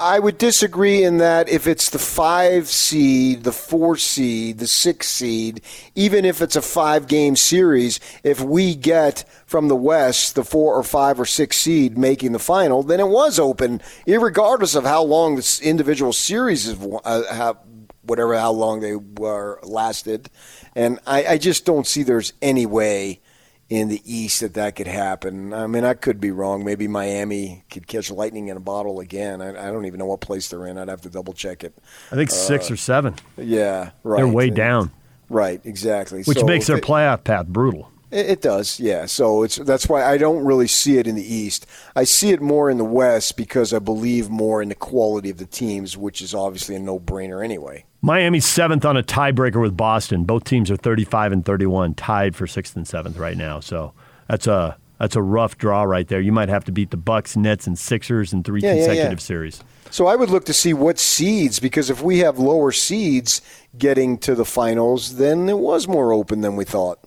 I 0.00 0.18
would 0.18 0.38
disagree 0.38 1.04
in 1.04 1.18
that 1.18 1.50
if 1.50 1.66
it's 1.66 1.90
the 1.90 1.98
five 1.98 2.68
seed, 2.68 3.44
the 3.44 3.52
four 3.52 3.98
seed, 3.98 4.56
the 4.56 4.66
six 4.66 5.06
seed, 5.08 5.60
even 5.94 6.24
if 6.24 6.40
it's 6.40 6.56
a 6.56 6.62
five 6.62 7.06
game 7.06 7.36
series, 7.36 8.00
if 8.24 8.40
we 8.40 8.74
get 8.74 9.28
from 9.44 9.68
the 9.68 9.76
West 9.76 10.36
the 10.36 10.42
four 10.42 10.74
or 10.74 10.82
five 10.82 11.20
or 11.20 11.26
six 11.26 11.58
seed 11.58 11.98
making 11.98 12.32
the 12.32 12.38
final, 12.38 12.82
then 12.82 12.98
it 12.98 13.08
was 13.08 13.38
open, 13.38 13.82
regardless 14.06 14.74
of 14.74 14.84
how 14.84 15.02
long 15.02 15.36
this 15.36 15.60
individual 15.60 16.14
series 16.14 16.66
is, 16.66 16.78
uh, 17.04 17.22
have, 17.30 17.58
whatever 18.00 18.38
how 18.38 18.52
long 18.52 18.80
they 18.80 18.96
were 18.96 19.60
lasted. 19.62 20.30
And 20.74 20.98
I, 21.06 21.26
I 21.26 21.38
just 21.38 21.66
don't 21.66 21.86
see 21.86 22.04
there's 22.04 22.32
any 22.40 22.64
way 22.64 23.20
in 23.70 23.88
the 23.88 24.02
East 24.04 24.40
that 24.40 24.54
that 24.54 24.74
could 24.74 24.88
happen. 24.88 25.54
I 25.54 25.68
mean, 25.68 25.84
I 25.84 25.94
could 25.94 26.20
be 26.20 26.32
wrong. 26.32 26.64
Maybe 26.64 26.88
Miami 26.88 27.64
could 27.70 27.86
catch 27.86 28.10
lightning 28.10 28.48
in 28.48 28.56
a 28.56 28.60
bottle 28.60 28.98
again. 28.98 29.40
I, 29.40 29.68
I 29.68 29.70
don't 29.70 29.86
even 29.86 30.00
know 30.00 30.06
what 30.06 30.20
place 30.20 30.48
they're 30.48 30.66
in. 30.66 30.76
I'd 30.76 30.88
have 30.88 31.02
to 31.02 31.08
double 31.08 31.32
check 31.32 31.62
it. 31.62 31.72
I 32.10 32.16
think 32.16 32.30
uh, 32.30 32.34
six 32.34 32.70
or 32.70 32.76
seven. 32.76 33.14
Yeah, 33.38 33.90
right. 34.02 34.18
They're 34.18 34.28
way 34.28 34.48
and, 34.48 34.56
down. 34.56 34.90
Right, 35.28 35.60
exactly. 35.64 36.24
Which 36.24 36.40
so 36.40 36.44
makes 36.44 36.66
their 36.66 36.78
playoff 36.78 37.22
path 37.22 37.46
brutal. 37.46 37.90
It 38.10 38.42
does, 38.42 38.80
yeah. 38.80 39.06
So 39.06 39.44
it's 39.44 39.54
that's 39.54 39.88
why 39.88 40.04
I 40.04 40.18
don't 40.18 40.44
really 40.44 40.66
see 40.66 40.98
it 40.98 41.06
in 41.06 41.14
the 41.14 41.34
East. 41.34 41.64
I 41.94 42.02
see 42.02 42.30
it 42.30 42.42
more 42.42 42.68
in 42.68 42.76
the 42.76 42.84
West 42.84 43.36
because 43.36 43.72
I 43.72 43.78
believe 43.78 44.28
more 44.28 44.60
in 44.60 44.68
the 44.68 44.74
quality 44.74 45.30
of 45.30 45.36
the 45.36 45.46
teams, 45.46 45.96
which 45.96 46.20
is 46.20 46.34
obviously 46.34 46.74
a 46.74 46.80
no-brainer 46.80 47.44
anyway. 47.44 47.84
Miami's 48.02 48.46
seventh 48.46 48.84
on 48.84 48.96
a 48.96 49.02
tiebreaker 49.02 49.60
with 49.60 49.76
Boston. 49.76 50.24
Both 50.24 50.44
teams 50.44 50.70
are 50.70 50.76
35 50.76 51.32
and 51.32 51.44
31, 51.44 51.94
tied 51.94 52.34
for 52.34 52.46
sixth 52.46 52.74
and 52.76 52.88
seventh 52.88 53.18
right 53.18 53.36
now. 53.36 53.60
So 53.60 53.92
that's 54.28 54.46
a 54.46 54.76
that's 54.98 55.16
a 55.16 55.22
rough 55.22 55.56
draw 55.56 55.82
right 55.82 56.06
there. 56.06 56.20
You 56.20 56.32
might 56.32 56.50
have 56.50 56.64
to 56.66 56.72
beat 56.72 56.90
the 56.90 56.96
Bucks, 56.96 57.36
Nets, 57.36 57.66
and 57.66 57.78
Sixers 57.78 58.32
in 58.32 58.42
three 58.42 58.60
yeah, 58.60 58.74
consecutive 58.74 59.04
yeah, 59.04 59.10
yeah. 59.10 59.16
series. 59.16 59.64
So 59.90 60.06
I 60.06 60.14
would 60.14 60.28
look 60.28 60.44
to 60.44 60.52
see 60.52 60.74
what 60.74 60.98
seeds, 60.98 61.58
because 61.58 61.88
if 61.88 62.02
we 62.02 62.18
have 62.18 62.38
lower 62.38 62.70
seeds 62.70 63.40
getting 63.78 64.18
to 64.18 64.34
the 64.34 64.44
finals, 64.44 65.16
then 65.16 65.48
it 65.48 65.58
was 65.58 65.88
more 65.88 66.12
open 66.12 66.42
than 66.42 66.54
we 66.54 66.64
thought. 66.64 67.00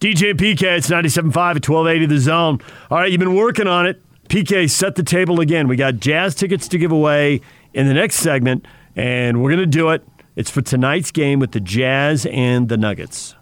DJ 0.00 0.34
PK, 0.34 0.78
it's 0.78 0.88
97.5 0.88 1.26
at 1.36 1.68
1280 1.68 2.06
The 2.06 2.18
Zone. 2.18 2.60
All 2.90 2.98
right, 2.98 3.10
you've 3.10 3.18
been 3.18 3.34
working 3.34 3.66
on 3.66 3.86
it. 3.86 4.00
PK, 4.28 4.70
set 4.70 4.94
the 4.94 5.02
table 5.02 5.40
again. 5.40 5.68
We 5.68 5.76
got 5.76 5.96
jazz 5.96 6.34
tickets 6.34 6.68
to 6.68 6.78
give 6.78 6.92
away 6.92 7.40
in 7.74 7.88
the 7.88 7.94
next 7.94 8.16
segment, 8.16 8.66
and 8.94 9.42
we're 9.42 9.50
going 9.50 9.60
to 9.60 9.66
do 9.66 9.90
it. 9.90 10.06
It's 10.36 10.50
for 10.50 10.60
tonight's 10.60 11.12
game 11.12 11.38
with 11.38 11.52
the 11.52 11.60
Jazz 11.60 12.26
and 12.26 12.68
the 12.68 12.76
Nuggets. 12.76 13.34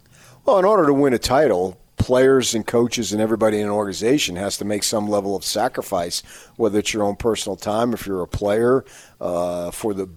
Well, 0.45 0.61
in 0.61 0.65
order 0.65 0.87
to 0.87 0.95
win 0.95 1.13
a 1.13 1.19
title, 1.19 1.77
players 1.97 2.55
and 2.55 2.65
coaches 2.65 3.13
and 3.13 3.21
everybody 3.21 3.59
in 3.59 3.65
an 3.65 3.73
organization 3.73 4.37
has 4.37 4.57
to 4.59 4.65
make 4.65 4.85
some 4.85 5.09
level 5.09 5.35
of 5.35 5.45
sacrifice, 5.45 6.23
whether 6.55 6.79
it's 6.79 6.95
your 6.95 7.03
own 7.03 7.17
personal 7.17 7.57
time, 7.57 7.95
if 7.95 8.07
you're 8.07 8.23
a 8.23 8.29
player, 8.29 8.85
uh, 9.21 9.73
for 9.73 9.93
the 9.93 10.09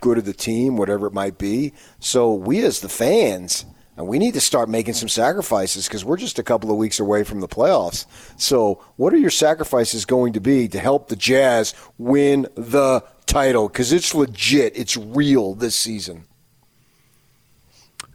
good 0.00 0.18
of 0.18 0.24
the 0.24 0.32
team, 0.32 0.76
whatever 0.76 1.06
it 1.06 1.12
might 1.12 1.38
be. 1.38 1.72
So 2.00 2.34
we 2.34 2.64
as 2.64 2.80
the 2.80 2.88
fans 2.88 3.64
and 3.96 4.08
we 4.08 4.18
need 4.18 4.34
to 4.34 4.40
start 4.40 4.68
making 4.68 4.94
some 4.94 5.08
sacrifices 5.08 5.86
because 5.86 6.04
we're 6.04 6.16
just 6.16 6.40
a 6.40 6.42
couple 6.42 6.70
of 6.70 6.76
weeks 6.76 6.98
away 6.98 7.22
from 7.22 7.40
the 7.40 7.46
playoffs. 7.46 8.06
So, 8.36 8.82
what 8.96 9.12
are 9.14 9.18
your 9.18 9.30
sacrifices 9.30 10.04
going 10.04 10.32
to 10.32 10.40
be 10.40 10.66
to 10.66 10.80
help 10.80 11.08
the 11.08 11.16
Jazz 11.16 11.74
win 11.96 12.48
the 12.56 13.04
title? 13.26 13.68
Because 13.68 13.92
it's 13.92 14.14
legit, 14.14 14.76
it's 14.76 14.96
real 14.96 15.54
this 15.54 15.76
season. 15.76 16.24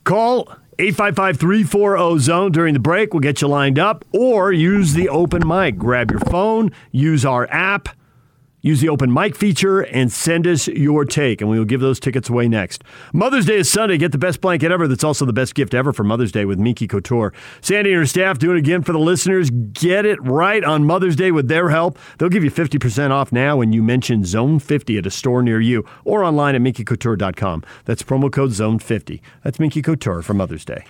Call 0.04 0.48
855 0.80 1.38
340 1.40 2.20
zone 2.20 2.52
during 2.52 2.74
the 2.74 2.80
break. 2.80 3.14
We'll 3.14 3.20
get 3.20 3.42
you 3.42 3.48
lined 3.48 3.78
up 3.78 4.06
or 4.14 4.52
use 4.52 4.94
the 4.94 5.10
open 5.10 5.48
mic. 5.48 5.78
Grab 5.78 6.10
your 6.10 6.22
phone, 6.22 6.72
use 6.92 7.26
our 7.26 7.48
app 7.52 7.90
Use 8.62 8.82
the 8.82 8.90
open 8.90 9.14
mic 9.14 9.38
feature 9.38 9.80
and 9.80 10.12
send 10.12 10.46
us 10.46 10.68
your 10.68 11.06
take, 11.06 11.40
and 11.40 11.50
we 11.50 11.58
will 11.58 11.66
give 11.66 11.80
those 11.80 12.00
tickets 12.00 12.30
away 12.30 12.50
next. 12.50 12.84
Mother's 13.14 13.46
Day 13.46 13.56
is 13.58 13.72
Sunday. 13.72 13.98
Get 13.98 14.12
the 14.12 14.18
best 14.18 14.42
blanket 14.42 14.70
ever. 14.70 14.86
That's 14.86 15.04
also 15.04 15.26
the 15.26 15.32
best 15.32 15.56
gift 15.56 15.74
ever 15.74 15.94
for 15.94 16.04
Mother's 16.04 16.32
Day 16.34 16.44
with 16.44 16.60
Minky 16.60 16.86
Couture. 16.86 17.34
Sandy 17.62 17.92
and 17.92 18.00
her 18.00 18.06
staff 18.06 18.38
doing 18.38 18.58
it 18.58 18.60
again 18.60 18.82
for 18.84 18.92
the 18.92 19.00
listeners. 19.00 19.50
Get 19.50 20.06
it 20.06 20.22
right 20.22 20.64
on 20.64 20.84
Mother's 20.84 21.16
Day 21.16 21.32
with 21.32 21.48
their 21.48 21.70
help. 21.70 21.98
They'll 22.18 22.28
give 22.28 22.44
you 22.44 22.52
50% 22.52 23.12
off 23.12 23.32
now 23.32 23.56
when 23.58 23.72
you 23.72 23.82
mention 23.82 24.26
Zone 24.26 24.60
50 24.60 24.98
at 24.98 25.06
a 25.06 25.12
store 25.12 25.42
near 25.42 25.62
you 25.62 25.86
or 26.04 26.26
online 26.26 26.56
at 26.56 26.62
minkycouture.com. 26.62 27.64
That's 27.86 28.04
promo 28.04 28.30
code 28.30 28.52
Zone 28.52 28.80
50. 28.80 29.22
That's 29.44 29.60
Minky 29.60 29.82
Couture 29.82 30.22
for 30.22 30.34
Mother's 30.34 30.66
Day. 30.66 30.84